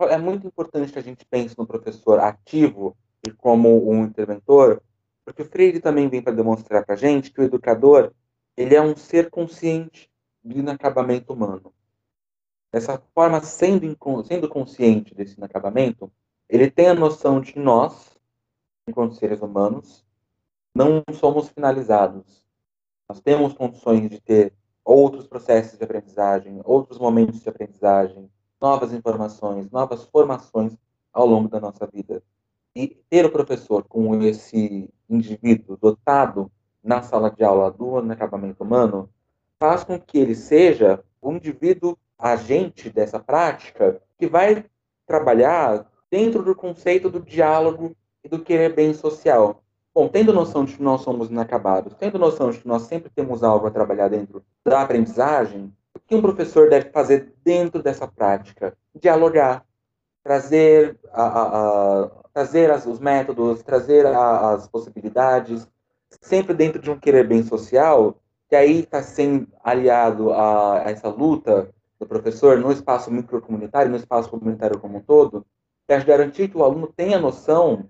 é 0.00 0.18
muito 0.18 0.46
importante 0.46 0.92
que 0.92 0.98
a 0.98 1.02
gente 1.02 1.24
pense 1.28 1.58
no 1.58 1.66
professor 1.66 2.20
ativo 2.20 2.96
e 3.26 3.32
como 3.32 3.90
um 3.90 4.04
interventor, 4.04 4.80
porque 5.28 5.44
Freire 5.44 5.78
também 5.78 6.08
vem 6.08 6.22
para 6.22 6.32
demonstrar 6.32 6.86
para 6.86 6.94
a 6.94 6.98
gente 6.98 7.30
que 7.30 7.40
o 7.40 7.44
educador 7.44 8.14
ele 8.56 8.74
é 8.74 8.80
um 8.80 8.96
ser 8.96 9.28
consciente 9.28 10.10
do 10.42 10.58
inacabamento 10.58 11.34
humano. 11.34 11.72
Dessa 12.72 12.98
forma, 13.14 13.42
sendo, 13.42 13.94
sendo 14.24 14.48
consciente 14.48 15.14
desse 15.14 15.36
inacabamento, 15.36 16.10
ele 16.48 16.70
tem 16.70 16.88
a 16.88 16.94
noção 16.94 17.40
de 17.42 17.58
nós, 17.58 18.18
enquanto 18.88 19.16
seres 19.16 19.42
humanos, 19.42 20.02
não 20.74 21.04
somos 21.12 21.50
finalizados. 21.50 22.46
Nós 23.06 23.20
temos 23.20 23.52
condições 23.52 24.08
de 24.08 24.20
ter 24.20 24.54
outros 24.82 25.26
processos 25.26 25.78
de 25.78 25.84
aprendizagem, 25.84 26.62
outros 26.64 26.98
momentos 26.98 27.40
de 27.40 27.48
aprendizagem, 27.48 28.30
novas 28.58 28.94
informações, 28.94 29.70
novas 29.70 30.04
formações 30.04 30.74
ao 31.12 31.26
longo 31.26 31.48
da 31.48 31.60
nossa 31.60 31.86
vida. 31.86 32.22
E 32.78 32.96
ter 33.10 33.26
o 33.26 33.32
professor 33.32 33.82
com 33.82 34.22
esse 34.22 34.88
indivíduo 35.10 35.76
dotado 35.76 36.48
na 36.80 37.02
sala 37.02 37.28
de 37.28 37.42
aula 37.42 37.72
do 37.72 37.96
acabamento 38.12 38.62
humano 38.62 39.10
faz 39.58 39.82
com 39.82 39.98
que 39.98 40.16
ele 40.16 40.36
seja 40.36 41.02
um 41.20 41.32
indivíduo 41.32 41.98
agente 42.16 42.88
dessa 42.88 43.18
prática 43.18 44.00
que 44.16 44.28
vai 44.28 44.64
trabalhar 45.08 45.90
dentro 46.08 46.40
do 46.44 46.54
conceito 46.54 47.10
do 47.10 47.18
diálogo 47.18 47.96
e 48.22 48.28
do 48.28 48.38
querer 48.38 48.72
bem 48.76 48.94
social. 48.94 49.60
Bom, 49.92 50.06
tendo 50.06 50.32
noção 50.32 50.64
de 50.64 50.76
que 50.76 50.82
nós 50.82 51.00
somos 51.00 51.32
inacabados, 51.32 51.96
tendo 51.96 52.16
noção 52.16 52.52
de 52.52 52.60
que 52.60 52.68
nós 52.68 52.82
sempre 52.82 53.10
temos 53.10 53.42
algo 53.42 53.66
a 53.66 53.72
trabalhar 53.72 54.06
dentro 54.06 54.40
da 54.64 54.82
aprendizagem, 54.82 55.74
o 55.96 55.98
que 55.98 56.14
um 56.14 56.22
professor 56.22 56.70
deve 56.70 56.90
fazer 56.90 57.34
dentro 57.42 57.82
dessa 57.82 58.06
prática? 58.06 58.78
Dialogar, 58.94 59.66
trazer, 60.22 60.96
a, 61.12 61.22
a, 61.24 62.04
a 62.04 62.27
trazer 62.38 62.70
as, 62.70 62.86
os 62.86 63.00
métodos, 63.00 63.64
trazer 63.64 64.06
a, 64.06 64.52
as 64.52 64.68
possibilidades, 64.68 65.66
sempre 66.20 66.54
dentro 66.54 66.80
de 66.80 66.88
um 66.88 66.96
querer 66.96 67.26
bem 67.26 67.42
social, 67.42 68.14
que 68.48 68.54
aí 68.54 68.78
está 68.78 69.02
sendo 69.02 69.48
aliado 69.60 70.32
a, 70.32 70.84
a, 70.84 70.90
essa 70.90 71.08
luta 71.08 71.68
do 71.98 72.06
professor 72.06 72.56
no 72.56 72.70
espaço 72.70 73.10
microcomunitário, 73.10 73.90
no 73.90 73.96
espaço 73.96 74.30
comunitário 74.30 74.78
como 74.78 74.98
um 74.98 75.00
todo, 75.00 75.44
é 75.88 76.00
garantir 76.04 76.46
que 76.46 76.56
o 76.56 76.62
aluno 76.62 76.86
tenha 76.86 77.18
noção 77.18 77.88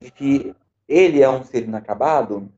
de 0.00 0.10
que 0.10 0.56
ele 0.88 1.22
é 1.22 1.28
um 1.28 1.44
ser 1.44 1.64
inacabado 1.64 2.50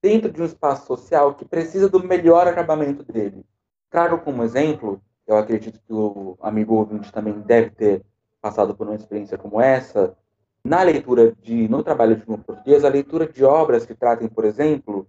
dentro 0.00 0.32
de 0.32 0.40
um 0.40 0.46
espaço 0.46 0.86
social 0.86 1.34
que 1.34 1.44
precisa 1.44 1.90
do 1.90 2.02
melhor 2.02 2.48
acabamento 2.48 3.02
dele. 3.02 3.44
Trago 3.90 4.16
como 4.20 4.42
exemplo, 4.42 4.98
eu 5.26 5.36
acredito 5.36 5.78
que 5.78 5.92
o 5.92 6.38
amigo 6.40 6.74
ouvinte 6.74 7.12
também 7.12 7.38
deve 7.40 7.68
ter 7.68 8.02
passado 8.40 8.74
por 8.74 8.86
uma 8.86 8.96
experiência 8.96 9.36
como 9.36 9.60
essa, 9.60 10.16
na 10.66 10.82
leitura 10.82 11.32
de, 11.40 11.68
no 11.68 11.82
trabalho 11.82 12.16
de 12.16 12.22
língua 12.22 12.38
português, 12.38 12.84
a 12.84 12.88
leitura 12.88 13.26
de 13.26 13.44
obras 13.44 13.86
que 13.86 13.94
tratem, 13.94 14.28
por 14.28 14.44
exemplo, 14.44 15.06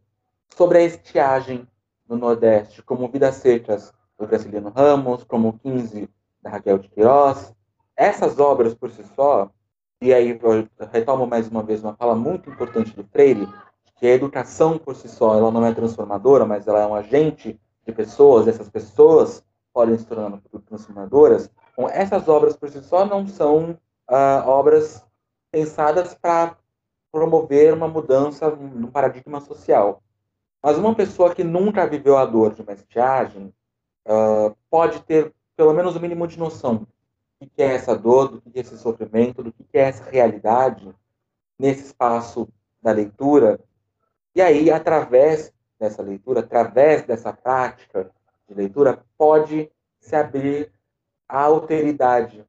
sobre 0.56 0.78
a 0.78 0.84
estiagem 0.84 1.68
no 2.08 2.16
Nordeste, 2.16 2.84
como 2.84 3.08
Vidas 3.10 3.36
Secas, 3.36 3.92
do 4.20 4.28
Graciliano 4.28 4.70
Ramos, 4.70 5.24
como 5.24 5.58
15, 5.60 6.08
da 6.42 6.52
Raquel 6.52 6.78
de 6.78 6.90
Queiroz. 6.90 7.54
Essas 7.96 8.40
obras, 8.40 8.76
por 8.76 8.92
si 8.92 9.04
só, 9.16 9.50
e 10.00 10.14
aí 10.14 10.40
eu 10.40 10.68
retomo 10.92 11.26
mais 11.26 11.48
uma 11.48 11.64
vez 11.64 11.84
uma 11.84 11.96
fala 11.96 12.14
muito 12.14 12.50
importante 12.52 12.96
do 12.96 13.04
Freire, 13.04 13.48
que 13.96 14.06
a 14.06 14.14
educação 14.14 14.78
por 14.78 14.96
si 14.96 15.10
só, 15.10 15.36
ela 15.36 15.50
não 15.50 15.66
é 15.66 15.74
transformadora, 15.74 16.46
mas 16.46 16.68
ela 16.68 16.82
é 16.82 16.86
um 16.86 16.94
agente 16.94 17.60
de 17.86 17.92
pessoas, 17.92 18.48
essas 18.48 18.70
pessoas 18.70 19.44
podem 19.74 19.98
se 19.98 20.06
tornar 20.06 20.40
transformadoras. 20.68 21.50
Bom, 21.76 21.90
essas 21.90 22.28
obras 22.28 22.56
por 22.56 22.70
si 22.70 22.80
só 22.84 23.06
não 23.06 23.28
são 23.28 23.72
uh, 24.10 24.48
obras 24.48 25.07
pensadas 25.52 26.14
para 26.14 26.58
promover 27.12 27.74
uma 27.74 27.88
mudança 27.88 28.50
no 28.50 28.92
paradigma 28.92 29.40
social. 29.42 30.04
Mas 30.62 30.78
uma 30.78 30.94
pessoa 30.94 31.34
que 31.34 31.44
nunca 31.44 31.88
viveu 31.88 32.18
a 32.18 32.26
dor 32.26 32.54
de 32.54 32.62
uma 32.62 32.74
estiagem 32.74 33.54
uh, 34.08 34.56
pode 34.70 35.02
ter 35.02 35.34
pelo 35.56 35.74
menos 35.74 35.96
o 35.96 36.00
mínimo 36.00 36.28
de 36.28 36.38
noção 36.38 36.88
do 37.40 37.50
que 37.50 37.62
é 37.62 37.76
essa 37.76 37.96
dor, 37.96 38.30
do 38.30 38.42
que 38.42 38.58
é 38.58 38.62
esse 38.62 38.78
sofrimento, 38.78 39.44
do 39.44 39.52
que 39.52 39.78
é 39.78 39.82
essa 39.82 40.04
realidade 40.10 40.94
nesse 41.58 41.86
espaço 41.86 42.48
da 42.82 42.92
leitura. 42.92 43.60
E 44.36 44.42
aí, 44.42 44.70
através 44.70 45.54
dessa 45.80 46.02
leitura, 46.02 46.42
através 46.42 47.04
dessa 47.04 47.34
prática 47.34 48.12
de 48.48 48.54
leitura, 48.54 49.04
pode 49.18 49.72
se 50.00 50.16
abrir 50.16 50.72
a 51.28 51.42
alteridade, 51.42 52.46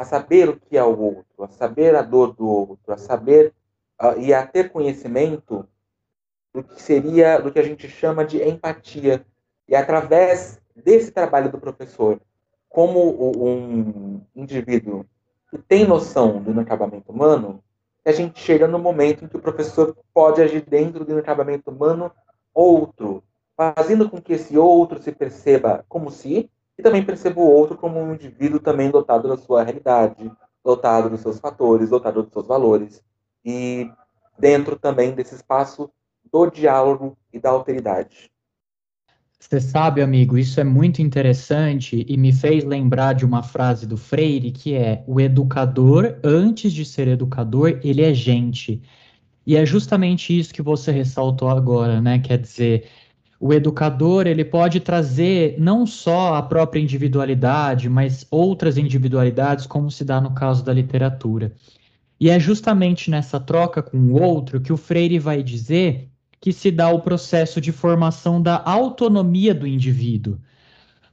a 0.00 0.04
saber 0.06 0.48
o 0.48 0.58
que 0.58 0.78
é 0.78 0.82
o 0.82 0.98
outro, 0.98 1.44
a 1.44 1.48
saber 1.48 1.94
a 1.94 2.00
dor 2.00 2.32
do 2.32 2.48
outro, 2.48 2.90
a 2.90 2.96
saber 2.96 3.52
uh, 4.00 4.18
e 4.18 4.32
a 4.32 4.46
ter 4.46 4.70
conhecimento 4.70 5.68
do 6.54 6.64
que 6.64 6.80
seria, 6.80 7.38
do 7.38 7.52
que 7.52 7.58
a 7.58 7.62
gente 7.62 7.86
chama 7.86 8.24
de 8.24 8.42
empatia. 8.42 9.26
E 9.68 9.76
através 9.76 10.58
desse 10.74 11.10
trabalho 11.10 11.52
do 11.52 11.60
professor, 11.60 12.18
como 12.66 12.98
um 13.46 14.22
indivíduo 14.34 15.04
que 15.50 15.58
tem 15.58 15.86
noção 15.86 16.42
do 16.42 16.50
inacabamento 16.50 17.12
humano, 17.12 17.62
a 18.02 18.12
gente 18.12 18.40
chega 18.40 18.66
no 18.66 18.78
momento 18.78 19.26
em 19.26 19.28
que 19.28 19.36
o 19.36 19.42
professor 19.42 19.94
pode 20.14 20.40
agir 20.40 20.62
dentro 20.62 21.04
do 21.04 21.12
inacabamento 21.12 21.70
humano 21.70 22.10
outro, 22.54 23.22
fazendo 23.54 24.08
com 24.08 24.18
que 24.18 24.32
esse 24.32 24.56
outro 24.56 24.98
se 25.02 25.12
perceba 25.12 25.84
como 25.90 26.10
si 26.10 26.50
e 26.80 26.82
também 26.82 27.04
perceba 27.04 27.38
o 27.38 27.46
outro 27.46 27.76
como 27.76 28.00
um 28.00 28.14
indivíduo 28.14 28.58
também 28.58 28.90
dotado 28.90 29.28
da 29.28 29.36
sua 29.36 29.62
realidade, 29.62 30.32
dotado 30.64 31.10
dos 31.10 31.20
seus 31.20 31.38
fatores, 31.38 31.90
dotado 31.90 32.22
dos 32.22 32.32
seus 32.32 32.46
valores, 32.46 33.04
e 33.44 33.90
dentro 34.38 34.78
também 34.78 35.12
desse 35.12 35.34
espaço 35.34 35.90
do 36.32 36.50
diálogo 36.50 37.16
e 37.30 37.38
da 37.38 37.50
alteridade. 37.50 38.30
Você 39.38 39.60
sabe, 39.60 40.00
amigo, 40.00 40.38
isso 40.38 40.58
é 40.58 40.64
muito 40.64 41.02
interessante 41.02 42.04
e 42.08 42.16
me 42.16 42.32
fez 42.32 42.64
lembrar 42.64 43.14
de 43.14 43.24
uma 43.26 43.42
frase 43.42 43.86
do 43.86 43.96
Freire 43.96 44.50
que 44.50 44.74
é: 44.74 45.04
o 45.06 45.20
educador, 45.20 46.18
antes 46.24 46.72
de 46.72 46.84
ser 46.84 47.08
educador, 47.08 47.78
ele 47.82 48.02
é 48.02 48.14
gente. 48.14 48.82
E 49.46 49.56
é 49.56 49.66
justamente 49.66 50.38
isso 50.38 50.52
que 50.54 50.62
você 50.62 50.92
ressaltou 50.92 51.48
agora, 51.48 52.00
né? 52.00 52.18
Quer 52.18 52.38
dizer, 52.38 52.86
o 53.40 53.54
educador 53.54 54.26
ele 54.26 54.44
pode 54.44 54.80
trazer 54.80 55.56
não 55.58 55.86
só 55.86 56.34
a 56.34 56.42
própria 56.42 56.78
individualidade, 56.78 57.88
mas 57.88 58.26
outras 58.30 58.76
individualidades, 58.76 59.66
como 59.66 59.90
se 59.90 60.04
dá 60.04 60.20
no 60.20 60.32
caso 60.32 60.62
da 60.62 60.74
literatura. 60.74 61.50
E 62.20 62.28
é 62.28 62.38
justamente 62.38 63.10
nessa 63.10 63.40
troca 63.40 63.82
com 63.82 63.96
o 63.96 64.22
outro 64.22 64.60
que 64.60 64.70
o 64.70 64.76
Freire 64.76 65.18
vai 65.18 65.42
dizer 65.42 66.10
que 66.38 66.52
se 66.52 66.70
dá 66.70 66.90
o 66.90 67.00
processo 67.00 67.62
de 67.62 67.72
formação 67.72 68.42
da 68.42 68.62
autonomia 68.62 69.54
do 69.54 69.66
indivíduo. 69.66 70.38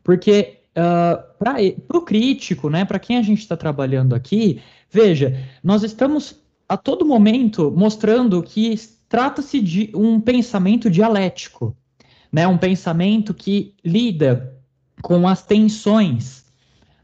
Porque 0.04 0.60
uh, 0.72 1.24
para 1.40 1.98
o 1.98 2.02
crítico, 2.02 2.70
né, 2.70 2.84
para 2.84 3.00
quem 3.00 3.18
a 3.18 3.22
gente 3.22 3.40
está 3.40 3.56
trabalhando 3.56 4.14
aqui, 4.14 4.62
veja, 4.92 5.42
nós 5.64 5.82
estamos 5.82 6.36
a 6.68 6.76
todo 6.76 7.06
momento 7.06 7.72
mostrando 7.72 8.44
que 8.44 8.76
trata-se 9.08 9.62
de 9.62 9.92
um 9.96 10.20
pensamento 10.20 10.90
dialético 10.90 11.74
né? 12.38 12.48
Um 12.48 12.56
pensamento 12.56 13.34
que 13.34 13.74
lida 13.84 14.56
com 15.02 15.28
as 15.28 15.44
tensões 15.44 16.46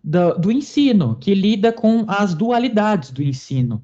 do, 0.03 0.35
do 0.35 0.51
ensino, 0.51 1.17
que 1.19 1.33
lida 1.33 1.73
com 1.73 2.05
as 2.07 2.35
dualidades 2.35 3.09
do 3.09 3.23
ensino. 3.23 3.83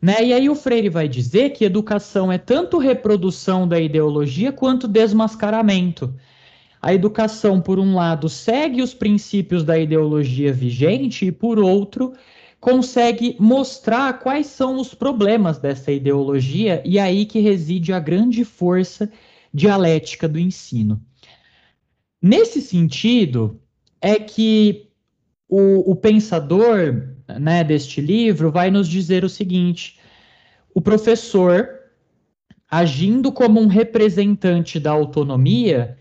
Né? 0.00 0.26
E 0.26 0.32
aí 0.32 0.48
o 0.48 0.54
Freire 0.54 0.88
vai 0.88 1.08
dizer 1.08 1.50
que 1.50 1.64
educação 1.64 2.30
é 2.30 2.38
tanto 2.38 2.78
reprodução 2.78 3.66
da 3.66 3.80
ideologia 3.80 4.52
quanto 4.52 4.86
desmascaramento. 4.86 6.14
A 6.80 6.94
educação, 6.94 7.60
por 7.60 7.80
um 7.80 7.96
lado, 7.96 8.28
segue 8.28 8.80
os 8.80 8.94
princípios 8.94 9.64
da 9.64 9.76
ideologia 9.76 10.52
vigente 10.52 11.26
e, 11.26 11.32
por 11.32 11.58
outro, 11.58 12.12
consegue 12.60 13.34
mostrar 13.40 14.20
quais 14.20 14.46
são 14.46 14.78
os 14.78 14.94
problemas 14.94 15.58
dessa 15.58 15.90
ideologia 15.90 16.80
e 16.84 16.96
aí 16.96 17.26
que 17.26 17.40
reside 17.40 17.92
a 17.92 17.98
grande 17.98 18.44
força 18.44 19.10
dialética 19.52 20.28
do 20.28 20.38
ensino. 20.38 21.00
Nesse 22.22 22.60
sentido, 22.60 23.60
é 24.00 24.16
que 24.16 24.88
o, 25.48 25.90
o 25.90 25.96
pensador 25.96 27.08
né, 27.40 27.64
deste 27.64 28.00
livro 28.00 28.50
vai 28.50 28.70
nos 28.70 28.88
dizer 28.88 29.24
o 29.24 29.28
seguinte: 29.28 29.98
o 30.74 30.80
professor, 30.80 31.68
agindo 32.70 33.32
como 33.32 33.60
um 33.60 33.66
representante 33.66 34.78
da 34.78 34.90
autonomia, 34.90 35.96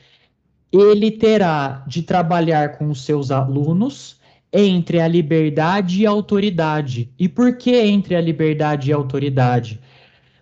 ele 0.72 1.12
terá 1.12 1.84
de 1.88 2.04
trabalhar 2.04 2.78
com 2.78 2.90
os 2.90 3.04
seus 3.04 3.32
alunos 3.32 4.20
entre 4.52 5.00
a 5.00 5.08
liberdade 5.08 6.02
e 6.02 6.06
a 6.06 6.10
autoridade. 6.10 7.12
E 7.18 7.28
por 7.28 7.58
que 7.58 7.76
entre 7.76 8.16
a 8.16 8.22
liberdade 8.22 8.90
e 8.90 8.94
a 8.94 8.96
autoridade? 8.96 9.80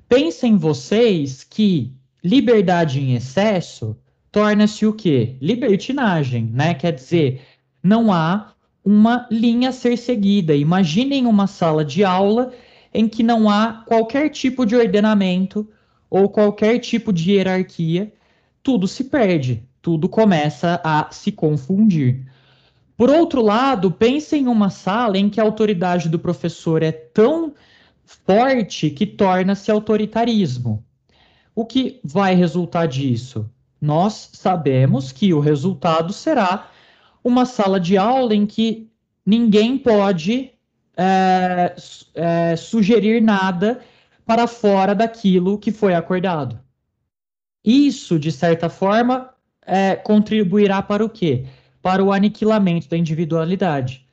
Pensem 0.08 0.58
vocês 0.58 1.44
que 1.44 1.97
Liberdade 2.28 3.00
em 3.00 3.16
excesso 3.16 3.96
torna-se 4.30 4.86
o 4.86 4.92
quê? 4.92 5.38
Libertinagem, 5.42 6.44
né? 6.54 6.74
Quer 6.74 6.92
dizer, 6.92 7.42
não 7.82 8.12
há 8.12 8.52
uma 8.84 9.26
linha 9.32 9.70
a 9.70 9.72
ser 9.72 9.98
seguida. 9.98 10.54
Imaginem 10.54 11.26
uma 11.26 11.48
sala 11.48 11.86
de 11.86 12.04
aula 12.04 12.52
em 12.94 13.08
que 13.08 13.24
não 13.24 13.50
há 13.50 13.82
qualquer 13.88 14.28
tipo 14.28 14.66
de 14.66 14.76
ordenamento 14.76 15.70
ou 16.10 16.28
qualquer 16.28 16.80
tipo 16.80 17.14
de 17.14 17.32
hierarquia, 17.32 18.12
tudo 18.62 18.90
se 18.90 19.06
perde, 19.06 19.64
tudo 19.82 20.10
começa 20.10 20.82
a 20.84 21.08
se 21.10 21.32
confundir. 21.32 22.30
Por 22.98 23.10
outro 23.10 23.42
lado, 23.42 23.90
pense 23.90 24.36
em 24.36 24.48
uma 24.48 24.70
sala 24.70 25.18
em 25.18 25.30
que 25.30 25.40
a 25.40 25.44
autoridade 25.44 26.10
do 26.10 26.20
professor 26.20 26.84
é 26.84 26.92
tão 26.92 27.54
forte 28.04 28.90
que 28.90 29.06
torna-se 29.06 29.72
autoritarismo. 29.72 30.84
O 31.58 31.66
que 31.66 32.00
vai 32.04 32.36
resultar 32.36 32.86
disso? 32.86 33.50
Nós 33.82 34.30
sabemos 34.34 35.12
que 35.12 35.34
o 35.34 35.40
resultado 35.40 36.14
será 36.14 36.70
uma 37.24 37.48
sala 37.48 37.80
de 37.80 37.98
aula 37.98 38.36
em 38.36 38.46
que 38.46 38.92
ninguém 39.26 39.76
pode 39.76 40.52
é, 40.96 41.76
é, 42.14 42.56
sugerir 42.56 43.24
nada 43.24 43.82
para 44.24 44.46
fora 44.46 44.94
daquilo 44.94 45.58
que 45.58 45.72
foi 45.72 45.96
acordado. 45.96 46.60
Isso, 47.66 48.20
de 48.20 48.32
certa 48.32 48.70
forma, 48.70 49.32
é, 49.66 49.96
contribuirá 49.96 50.84
para 50.84 51.04
o 51.04 51.10
quê? 51.10 51.48
Para 51.82 52.04
o 52.04 52.12
aniquilamento 52.12 52.88
da 52.88 52.98
individualidade, 52.98 54.06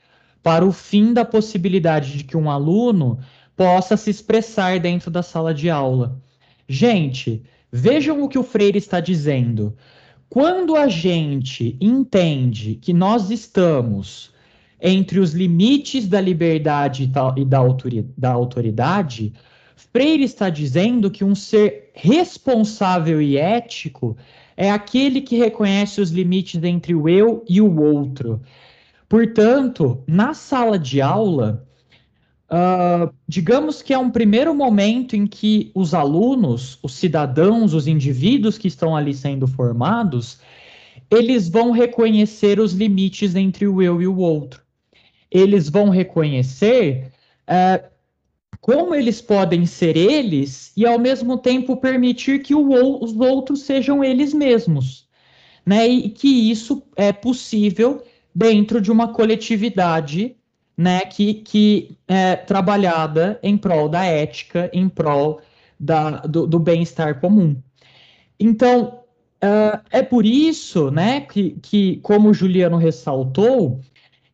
para 0.42 0.64
o 0.64 0.72
fim 0.72 1.12
da 1.12 1.26
possibilidade 1.26 2.16
de 2.16 2.24
que 2.24 2.38
um 2.38 2.50
aluno 2.50 3.18
possa 3.54 3.98
se 3.98 4.08
expressar 4.08 4.80
dentro 4.80 5.10
da 5.10 5.22
sala 5.22 5.52
de 5.52 5.68
aula. 5.68 6.23
Gente, 6.68 7.42
vejam 7.70 8.22
o 8.22 8.28
que 8.28 8.38
o 8.38 8.42
Freire 8.42 8.78
está 8.78 9.00
dizendo. 9.00 9.76
Quando 10.28 10.74
a 10.74 10.88
gente 10.88 11.76
entende 11.80 12.76
que 12.76 12.92
nós 12.92 13.30
estamos 13.30 14.32
entre 14.80 15.20
os 15.20 15.32
limites 15.32 16.08
da 16.08 16.20
liberdade 16.20 17.04
e 17.36 17.44
da 18.16 18.32
autoridade, 18.32 19.32
Freire 19.76 20.24
está 20.24 20.50
dizendo 20.50 21.10
que 21.10 21.24
um 21.24 21.34
ser 21.34 21.90
responsável 21.94 23.22
e 23.22 23.36
ético 23.36 24.16
é 24.56 24.70
aquele 24.70 25.20
que 25.20 25.36
reconhece 25.36 26.00
os 26.00 26.10
limites 26.10 26.62
entre 26.62 26.94
o 26.94 27.08
eu 27.08 27.44
e 27.48 27.60
o 27.60 27.80
outro. 27.80 28.40
Portanto, 29.08 30.02
na 30.06 30.34
sala 30.34 30.78
de 30.78 31.00
aula, 31.00 31.63
uh, 32.50 33.12
digamos 33.26 33.82
que 33.82 33.92
é 33.92 33.98
um 33.98 34.10
primeiro 34.10 34.54
momento 34.54 35.16
em 35.16 35.26
que 35.26 35.70
os 35.74 35.94
alunos, 35.94 36.78
os 36.82 36.94
cidadãos, 36.94 37.74
os 37.74 37.86
indivíduos 37.86 38.58
que 38.58 38.68
estão 38.68 38.96
ali 38.96 39.14
sendo 39.14 39.46
formados, 39.46 40.38
eles 41.10 41.48
vão 41.48 41.70
reconhecer 41.70 42.60
os 42.60 42.72
limites 42.72 43.34
entre 43.34 43.66
o 43.66 43.82
eu 43.82 44.00
e 44.00 44.06
o 44.06 44.18
outro. 44.18 44.62
Eles 45.30 45.68
vão 45.68 45.88
reconhecer 45.88 47.12
uh, 47.48 47.94
como 48.60 48.94
eles 48.94 49.20
podem 49.20 49.66
ser 49.66 49.96
eles 49.96 50.72
e 50.74 50.86
ao 50.86 50.98
mesmo 50.98 51.36
tempo 51.36 51.76
permitir 51.76 52.42
que 52.42 52.54
o, 52.54 53.02
os 53.02 53.14
outros 53.14 53.60
sejam 53.60 54.02
eles 54.02 54.32
mesmos, 54.32 55.06
né? 55.66 55.86
E 55.86 56.08
que 56.08 56.50
isso 56.50 56.82
é 56.96 57.12
possível 57.12 58.02
dentro 58.34 58.80
de 58.80 58.90
uma 58.90 59.12
coletividade, 59.12 60.36
né? 60.76 61.00
Que, 61.00 61.34
que 61.34 61.96
é 62.06 62.36
trabalhada 62.36 63.38
em 63.42 63.56
prol 63.56 63.88
da 63.88 64.04
ética, 64.04 64.70
em 64.72 64.88
prol 64.88 65.40
da, 65.78 66.20
do, 66.20 66.46
do 66.46 66.58
bem-estar 66.58 67.20
comum. 67.20 67.56
Então, 68.38 69.00
uh, 69.42 69.80
é 69.90 70.02
por 70.02 70.26
isso, 70.26 70.90
né? 70.90 71.20
Que, 71.20 71.52
que 71.62 71.96
como 71.98 72.30
o 72.30 72.34
Juliano 72.34 72.76
ressaltou, 72.76 73.80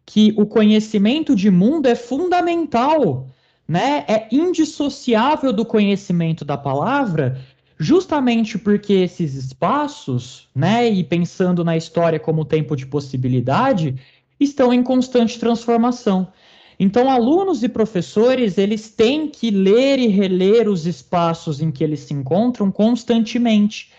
que 0.07 0.35
o 0.37 0.47
conhecimento 0.47 1.37
de 1.37 1.51
mundo 1.51 1.87
é 1.87 1.95
fundamental 1.95 3.29
né, 3.71 4.05
é 4.09 4.27
indissociável 4.33 5.53
do 5.53 5.65
conhecimento 5.65 6.45
da 6.45 6.59
palavra, 6.59 7.41
justamente 7.79 8.59
porque 8.59 8.95
esses 8.95 9.37
espaços, 9.37 10.49
né, 10.53 10.89
e 10.89 11.05
pensando 11.05 11.65
na 11.65 11.77
história 11.77 12.19
como 12.19 12.45
tempo 12.45 12.75
de 12.75 12.85
possibilidade, 12.85 13.95
estão 14.41 14.73
em 14.73 14.83
constante 14.83 15.39
transformação. 15.39 16.33
Então, 16.79 17.11
alunos 17.11 17.63
e 17.63 17.69
professores, 17.69 18.57
eles 18.57 18.89
têm 18.89 19.29
que 19.29 19.51
ler 19.51 19.99
e 19.99 20.07
reler 20.07 20.67
os 20.67 20.87
espaços 20.87 21.61
em 21.61 21.71
que 21.71 21.85
eles 21.85 22.01
se 22.01 22.15
encontram 22.15 22.73
constantemente. 22.73 23.93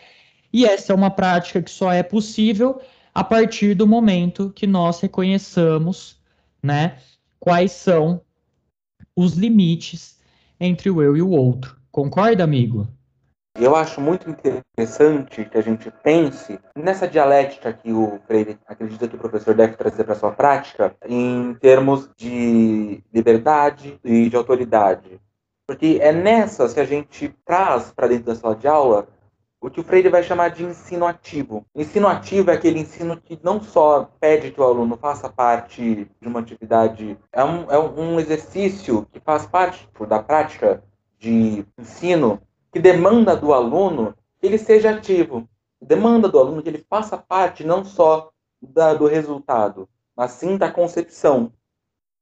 E 0.52 0.66
essa 0.66 0.92
é 0.92 0.96
uma 0.96 1.12
prática 1.12 1.62
que 1.62 1.70
só 1.70 1.94
é 1.94 2.02
possível 2.02 2.82
a 3.14 3.24
partir 3.24 3.76
do 3.76 3.86
momento 3.86 4.52
que 4.56 4.66
nós 4.66 5.00
reconheçamos, 5.00 6.18
né, 6.64 6.98
quais 7.40 7.72
são 7.72 8.22
os 9.16 9.34
limites 9.34 10.20
entre 10.60 10.90
o 10.90 11.02
eu 11.02 11.16
e 11.16 11.22
o 11.22 11.30
outro. 11.30 11.78
Concorda, 11.92 12.44
amigo? 12.44 12.88
Eu 13.56 13.76
acho 13.76 14.00
muito 14.00 14.30
interessante 14.30 15.46
que 15.46 15.58
a 15.58 15.62
gente 15.62 15.92
pense 16.04 16.60
nessa 16.76 17.08
dialética 17.08 17.74
que 17.74 17.92
o 17.92 18.20
Freire 18.26 18.58
acredita 18.66 19.08
que 19.08 19.16
o 19.16 19.20
professor 19.20 19.54
deve 19.54 19.76
trazer 19.76 20.04
para 20.04 20.16
sua 20.16 20.32
prática 20.32 20.96
em 21.06 21.54
termos 21.56 22.10
de 22.16 23.04
liberdade 23.14 24.00
e 24.04 24.30
de 24.30 24.36
autoridade. 24.36 25.20
Porque 25.68 26.00
é 26.02 26.12
nessas 26.12 26.74
que 26.74 26.80
a 26.80 26.86
gente 26.86 27.36
traz 27.46 27.92
para 27.92 28.08
dentro 28.08 28.26
da 28.26 28.36
sala 28.36 28.56
de 28.56 28.68
aula 28.68 29.08
o 29.62 29.70
que 29.70 29.80
o 29.80 29.84
Freire 29.84 30.10
vai 30.10 30.24
chamar 30.24 30.50
de 30.50 30.64
ensino 30.64 31.06
ativo. 31.06 31.64
Ensino 31.76 32.08
ativo 32.08 32.50
é 32.50 32.56
aquele 32.56 32.80
ensino 32.80 33.16
que 33.16 33.40
não 33.44 33.62
só 33.62 34.10
pede 34.20 34.52
que 34.52 34.60
o 34.60 34.64
aluno 34.64 34.98
faça 34.98 35.30
parte 35.30 36.10
de 36.20 36.28
uma 36.28 36.40
atividade, 36.40 37.16
é 37.32 37.44
um, 37.44 37.70
é 37.70 37.78
um 37.78 38.20
exercício 38.20 39.06
que 39.12 39.20
faz 39.20 39.46
parte 39.46 39.88
da 40.08 40.22
prática 40.22 40.84
de 41.20 41.64
ensino 41.78 42.42
que 42.72 42.80
demanda 42.80 43.36
do 43.36 43.54
aluno 43.54 44.16
que 44.40 44.48
ele 44.48 44.58
seja 44.58 44.92
ativo, 44.92 45.48
demanda 45.82 46.30
do 46.30 46.40
aluno 46.40 46.62
que 46.62 46.70
ele 46.70 46.86
faça 46.90 47.18
parte 47.18 47.64
não 47.64 47.84
só 47.84 48.32
da, 48.62 48.94
do 48.94 49.08
resultado, 49.08 49.90
mas 50.16 50.32
sim 50.32 50.58
da 50.58 50.72
concepção, 50.72 51.52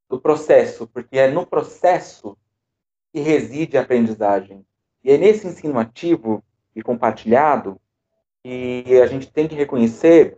do 0.10 0.20
processo, 0.20 0.88
porque 0.88 1.20
é 1.20 1.30
no 1.30 1.46
processo 1.46 2.36
que 3.14 3.20
reside 3.20 3.78
a 3.78 3.82
aprendizagem. 3.82 4.66
E 5.04 5.12
é 5.12 5.18
nesse 5.18 5.48
ensino 5.48 5.78
ativo 5.78 6.44
e 6.76 6.82
compartilhado, 6.82 7.80
e 8.44 9.00
a 9.02 9.06
gente 9.06 9.32
tem 9.32 9.48
que 9.48 9.56
reconhecer 9.56 10.38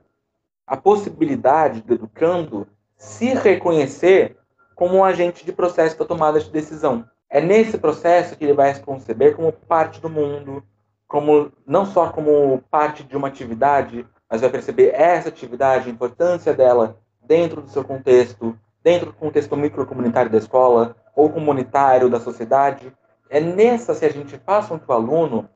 a 0.67 0.76
possibilidade 0.76 1.82
do 1.82 1.93
educando 1.93 2.67
se 2.97 3.34
reconhecer 3.34 4.38
como 4.76 4.97
um 4.97 5.04
agente 5.04 5.45
de 5.45 5.52
processo 5.52 5.97
da 5.97 6.06
tomada 6.06 6.39
de 6.39 6.50
decisão. 6.50 7.08
É 7.31 7.39
nesse 7.39 7.77
processo 7.77 8.35
que 8.35 8.43
ele 8.43 8.53
vai 8.53 8.73
se 8.75 8.81
conceber 8.81 9.35
como 9.35 9.53
parte 9.53 10.01
do 10.01 10.09
mundo, 10.09 10.61
como 11.07 11.51
não 11.65 11.85
só 11.85 12.09
como 12.09 12.61
parte 12.69 13.03
de 13.03 13.15
uma 13.15 13.29
atividade, 13.29 14.05
mas 14.29 14.41
vai 14.41 14.49
perceber 14.49 14.93
essa 14.93 15.29
atividade, 15.29 15.89
a 15.89 15.91
importância 15.91 16.53
dela 16.53 16.97
dentro 17.21 17.61
do 17.61 17.69
seu 17.69 17.83
contexto, 17.83 18.57
dentro 18.83 19.07
do 19.07 19.13
contexto 19.13 19.55
microcomunitário 19.55 20.29
da 20.29 20.37
escola 20.37 20.95
ou 21.15 21.29
comunitário 21.29 22.09
da 22.09 22.19
sociedade. 22.19 22.93
É 23.29 23.39
nessa 23.39 23.93
se 23.93 24.05
a 24.05 24.09
gente 24.09 24.37
faz 24.39 24.67
com 24.67 24.77
que 24.77 24.89
o 24.89 24.93
aluno 24.93 25.49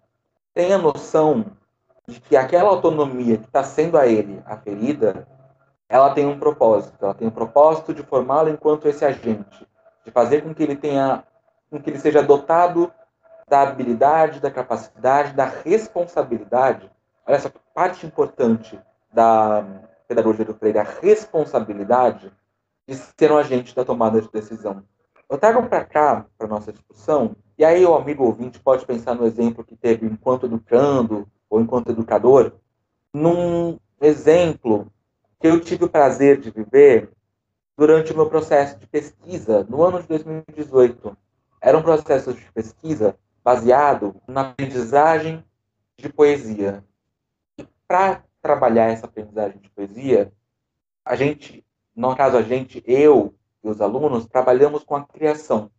tenha 0.54 0.78
noção 0.78 1.46
de 2.08 2.20
que 2.22 2.38
aquela 2.38 2.70
autonomia 2.70 3.38
que 3.38 3.46
está 3.46 3.64
sendo 3.64 3.98
a 3.98 4.08
ele 4.08 4.42
aferida, 4.46 5.28
ela 5.90 6.14
tem 6.14 6.26
um 6.26 6.40
propósito. 6.40 6.96
Ela 7.02 7.14
tem 7.14 7.28
o 7.28 7.32
um 7.32 7.34
propósito 7.34 7.94
de 7.94 8.04
formá-lo 8.04 8.50
enquanto 8.50 8.88
esse 8.88 9.04
agente, 9.04 9.68
de 10.06 10.12
fazer 10.12 10.42
com 10.42 10.54
que 10.54 10.64
ele 10.64 10.76
tenha, 10.76 11.24
com 11.70 11.82
que 11.82 11.90
ele 11.90 12.00
seja 12.00 12.22
dotado 12.22 12.92
da 13.48 13.62
habilidade, 13.62 14.40
da 14.40 14.50
capacidade, 14.50 15.34
da 15.34 15.46
responsabilidade. 15.46 16.90
Olha 17.28 17.36
essa 17.36 17.52
parte 17.74 18.06
importante 18.06 18.80
da 19.14 19.64
pedagogia 20.08 20.46
do 20.46 20.54
Freire, 20.54 20.80
a 20.80 20.84
responsabilidade 20.84 22.32
de 22.88 22.96
ser 22.96 23.32
um 23.32 23.38
agente 23.38 23.76
da 23.76 23.86
tomada 23.86 24.22
de 24.22 24.30
decisão. 24.32 24.84
Eu 25.30 25.38
trago 25.38 25.68
para 25.68 25.84
cá, 25.84 26.26
para 26.38 26.48
nossa 26.48 26.72
discussão, 26.72 27.36
e 27.58 27.66
aí 27.66 27.84
o 27.86 27.96
amigo 27.96 28.24
ouvinte 28.24 28.60
pode 28.60 28.86
pensar 28.86 29.16
no 29.16 29.26
exemplo 29.26 29.64
que 29.64 29.76
teve 29.76 30.06
enquanto 30.06 30.46
educando 30.46 31.28
ou 31.50 31.60
enquanto 31.60 31.92
educador, 31.92 32.54
num 33.14 33.80
exemplo 34.02 34.92
que 35.40 35.48
eu 35.48 35.60
tive 35.60 35.86
o 35.86 35.90
prazer 35.90 36.40
de 36.40 36.52
viver 36.52 37.10
durante 37.78 38.12
o 38.12 38.16
meu 38.16 38.28
processo 38.28 38.78
de 38.78 38.88
pesquisa 38.88 39.66
no 39.70 39.84
ano 39.84 40.02
de 40.02 40.08
2018. 40.08 41.18
Era 41.66 41.80
um 41.80 41.82
processo 41.82 42.32
de 42.32 42.52
pesquisa 42.52 43.18
baseado 43.44 44.22
na 44.28 44.52
aprendizagem 44.52 45.44
de 45.98 46.08
poesia. 46.10 46.86
E 47.58 47.66
para 47.88 48.24
trabalhar 48.40 48.92
essa 48.92 49.08
aprendizagem 49.08 49.58
de 49.58 49.68
poesia, 49.72 50.32
a 51.04 51.16
gente, 51.16 51.66
no 51.96 52.16
caso 52.16 52.38
a 52.38 52.44
gente, 52.44 52.84
eu 52.86 53.34
e 53.64 53.68
os 53.68 53.82
alunos, 53.82 54.28
trabalhamos 54.28 54.84
com 54.84 54.96
a 54.96 55.08
criação. 55.08 55.72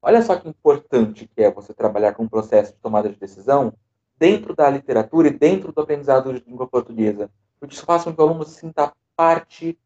Olha 0.00 0.22
só 0.22 0.34
que 0.34 0.48
importante 0.48 1.28
que 1.28 1.42
é 1.42 1.50
você 1.50 1.74
trabalhar 1.74 2.14
com 2.14 2.22
um 2.22 2.28
processo 2.28 2.72
de 2.72 2.78
tomada 2.78 3.10
de 3.10 3.16
decisão 3.16 3.74
dentro 4.18 4.56
da 4.56 4.70
literatura 4.70 5.28
e 5.28 5.38
dentro 5.38 5.72
do 5.72 5.82
aprendizado 5.82 6.32
de 6.32 6.42
língua 6.48 6.66
portuguesa. 6.66 7.30
Porque 7.60 7.74
isso 7.74 7.84
faz 7.84 8.02
com 8.02 8.14
que 8.14 8.20
o 8.22 8.24
aluno 8.24 8.46
sinta 8.46 8.90
parte 9.14 9.78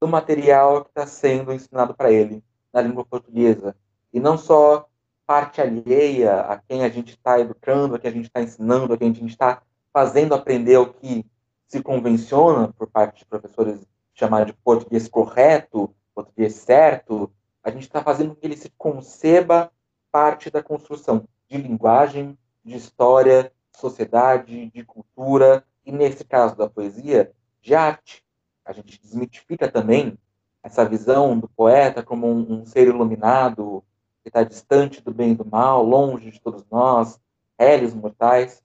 do 0.00 0.08
material 0.08 0.82
que 0.82 0.90
está 0.90 1.06
sendo 1.06 1.52
ensinado 1.52 1.94
para 1.94 2.10
ele 2.10 2.42
na 2.72 2.80
língua 2.80 3.04
portuguesa. 3.04 3.76
E 4.12 4.20
não 4.20 4.36
só 4.36 4.88
parte 5.26 5.60
alheia 5.60 6.40
a 6.40 6.58
quem 6.58 6.84
a 6.84 6.88
gente 6.88 7.10
está 7.10 7.38
educando, 7.38 7.94
a 7.94 7.98
quem 7.98 8.10
a 8.10 8.14
gente 8.14 8.26
está 8.26 8.42
ensinando, 8.42 8.92
a 8.92 8.98
quem 8.98 9.10
a 9.10 9.14
gente 9.14 9.30
está 9.30 9.62
fazendo 9.92 10.34
aprender 10.34 10.76
o 10.76 10.92
que 10.92 11.24
se 11.66 11.82
convenciona 11.82 12.72
por 12.76 12.88
parte 12.88 13.20
de 13.20 13.26
professores 13.26 13.86
chamar 14.12 14.44
de 14.44 14.52
português 14.52 15.08
correto, 15.08 15.94
português 16.14 16.54
certo, 16.54 17.32
a 17.62 17.70
gente 17.70 17.82
está 17.82 18.02
fazendo 18.02 18.34
que 18.34 18.46
ele 18.46 18.56
se 18.56 18.70
conceba 18.76 19.70
parte 20.10 20.50
da 20.50 20.62
construção 20.62 21.28
de 21.48 21.58
linguagem, 21.58 22.36
de 22.64 22.76
história, 22.76 23.52
de 23.72 23.78
sociedade, 23.78 24.70
de 24.70 24.84
cultura, 24.84 25.64
e 25.84 25.92
nesse 25.92 26.24
caso 26.24 26.56
da 26.56 26.68
poesia, 26.68 27.32
de 27.60 27.74
arte. 27.74 28.24
A 28.64 28.72
gente 28.72 29.00
desmitifica 29.00 29.70
também 29.70 30.18
essa 30.62 30.84
visão 30.84 31.38
do 31.38 31.48
poeta 31.48 32.02
como 32.02 32.26
um, 32.26 32.60
um 32.60 32.66
ser 32.66 32.88
iluminado, 32.88 33.82
que 34.22 34.28
está 34.28 34.42
distante 34.42 35.00
do 35.02 35.12
bem 35.12 35.32
e 35.32 35.34
do 35.34 35.44
mal, 35.44 35.82
longe 35.82 36.30
de 36.30 36.40
todos 36.40 36.64
nós, 36.70 37.20
réis 37.58 37.94
mortais, 37.94 38.62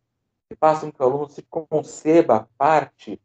e 0.50 0.56
façam 0.56 0.92
que 0.92 1.02
o 1.02 1.06
aluno 1.06 1.30
se 1.30 1.42
conceba 1.44 2.48
parte 2.58 3.20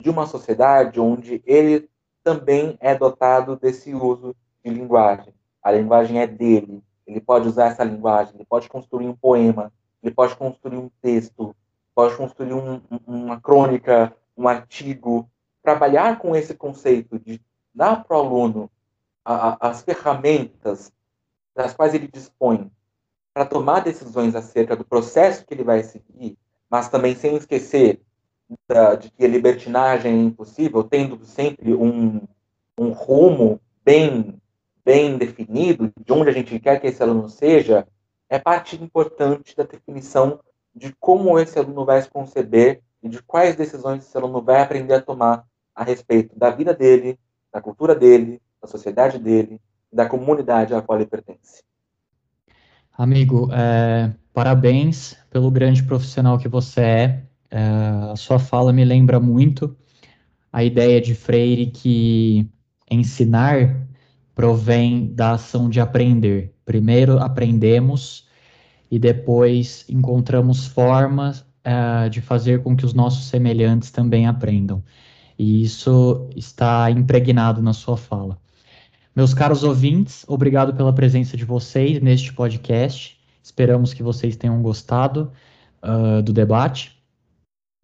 de 0.00 0.10
uma 0.10 0.26
sociedade 0.26 1.00
onde 1.00 1.42
ele 1.46 1.88
também 2.22 2.76
é 2.80 2.94
dotado 2.94 3.56
desse 3.56 3.94
uso 3.94 4.34
de 4.64 4.70
linguagem. 4.70 5.32
A 5.62 5.70
linguagem 5.70 6.20
é 6.20 6.26
dele, 6.26 6.82
ele 7.06 7.20
pode 7.20 7.48
usar 7.48 7.66
essa 7.66 7.84
linguagem, 7.84 8.34
ele 8.34 8.44
pode 8.44 8.68
construir 8.68 9.06
um 9.06 9.14
poema, 9.14 9.72
ele 10.02 10.14
pode 10.14 10.34
construir 10.36 10.76
um 10.76 10.90
texto, 11.00 11.54
pode 11.94 12.16
construir 12.16 12.54
um, 12.54 12.80
uma 13.06 13.40
crônica, 13.40 14.14
um 14.36 14.48
artigo, 14.48 15.28
trabalhar 15.62 16.18
com 16.18 16.34
esse 16.34 16.54
conceito 16.54 17.18
de 17.18 17.40
dar 17.74 18.04
para 18.04 18.16
o 18.16 18.20
aluno 18.20 18.70
a, 19.24 19.50
a, 19.50 19.70
as 19.70 19.82
ferramentas 19.82 20.92
das 21.54 21.74
quais 21.74 21.94
ele 21.94 22.08
dispõe 22.08 22.70
para 23.32 23.44
tomar 23.44 23.80
decisões 23.80 24.34
acerca 24.34 24.76
do 24.76 24.84
processo 24.84 25.44
que 25.44 25.54
ele 25.54 25.64
vai 25.64 25.82
seguir, 25.82 26.38
mas 26.70 26.88
também 26.88 27.14
sem 27.14 27.36
esquecer 27.36 28.00
da, 28.68 28.94
de 28.94 29.10
que 29.10 29.24
a 29.24 29.28
libertinagem 29.28 30.12
é 30.12 30.22
impossível, 30.22 30.84
tendo 30.84 31.24
sempre 31.24 31.74
um, 31.74 32.22
um 32.78 32.90
rumo 32.90 33.60
bem, 33.84 34.40
bem 34.84 35.16
definido 35.16 35.92
de 35.98 36.12
onde 36.12 36.30
a 36.30 36.32
gente 36.32 36.58
quer 36.60 36.80
que 36.80 36.86
esse 36.86 37.02
aluno 37.02 37.28
seja, 37.28 37.86
é 38.28 38.38
parte 38.38 38.80
importante 38.82 39.56
da 39.56 39.64
definição 39.64 40.40
de 40.74 40.94
como 40.98 41.38
esse 41.38 41.58
aluno 41.58 41.84
vai 41.84 42.02
se 42.02 42.10
conceber 42.10 42.82
e 43.02 43.08
de 43.08 43.22
quais 43.22 43.54
decisões 43.54 44.04
esse 44.04 44.16
aluno 44.16 44.42
vai 44.42 44.60
aprender 44.60 44.94
a 44.94 45.02
tomar 45.02 45.46
a 45.74 45.84
respeito 45.84 46.36
da 46.38 46.50
vida 46.50 46.72
dele, 46.72 47.18
da 47.52 47.60
cultura 47.60 47.94
dele, 47.94 48.40
da 48.60 48.66
sociedade 48.66 49.18
dele, 49.18 49.60
da 49.94 50.06
comunidade 50.06 50.74
à 50.74 50.82
qual 50.82 50.98
ele 50.98 51.08
pertence. 51.08 51.62
Amigo, 52.96 53.48
é, 53.52 54.12
parabéns 54.32 55.16
pelo 55.30 55.50
grande 55.50 55.82
profissional 55.82 56.38
que 56.38 56.48
você 56.48 56.80
é. 56.80 57.22
é. 57.50 57.60
A 58.12 58.16
sua 58.16 58.38
fala 58.38 58.72
me 58.72 58.84
lembra 58.84 59.20
muito 59.20 59.76
a 60.52 60.62
ideia 60.62 61.00
de 61.00 61.14
Freire 61.14 61.66
que 61.66 62.48
ensinar 62.90 63.86
provém 64.34 65.12
da 65.14 65.32
ação 65.32 65.68
de 65.70 65.80
aprender. 65.80 66.54
Primeiro 66.64 67.18
aprendemos 67.18 68.28
e 68.90 68.98
depois 68.98 69.84
encontramos 69.88 70.66
formas 70.66 71.40
uh, 71.40 72.08
de 72.10 72.20
fazer 72.20 72.62
com 72.62 72.76
que 72.76 72.84
os 72.84 72.94
nossos 72.94 73.26
semelhantes 73.26 73.90
também 73.90 74.26
aprendam. 74.26 74.82
E 75.36 75.62
isso 75.62 76.28
está 76.36 76.90
impregnado 76.90 77.60
na 77.60 77.72
sua 77.72 77.96
fala. 77.96 78.38
Meus 79.14 79.32
caros 79.32 79.62
ouvintes, 79.62 80.24
obrigado 80.26 80.74
pela 80.74 80.92
presença 80.92 81.36
de 81.36 81.44
vocês 81.44 82.00
neste 82.00 82.32
podcast. 82.32 83.18
Esperamos 83.42 83.94
que 83.94 84.02
vocês 84.02 84.36
tenham 84.36 84.60
gostado 84.60 85.30
uh, 85.82 86.22
do 86.22 86.32
debate. 86.32 86.98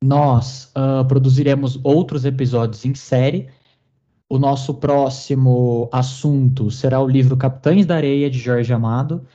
Nós 0.02 0.72
uh, 0.74 1.04
produziremos 1.06 1.78
outros 1.84 2.24
episódios 2.24 2.84
em 2.84 2.94
série. 2.94 3.48
O 4.28 4.38
nosso 4.38 4.74
próximo 4.74 5.88
assunto 5.92 6.70
será 6.70 7.00
o 7.00 7.08
livro 7.08 7.36
Capitães 7.36 7.86
da 7.86 7.96
Areia, 7.96 8.30
de 8.30 8.38
Jorge 8.38 8.72
Amado 8.72 9.26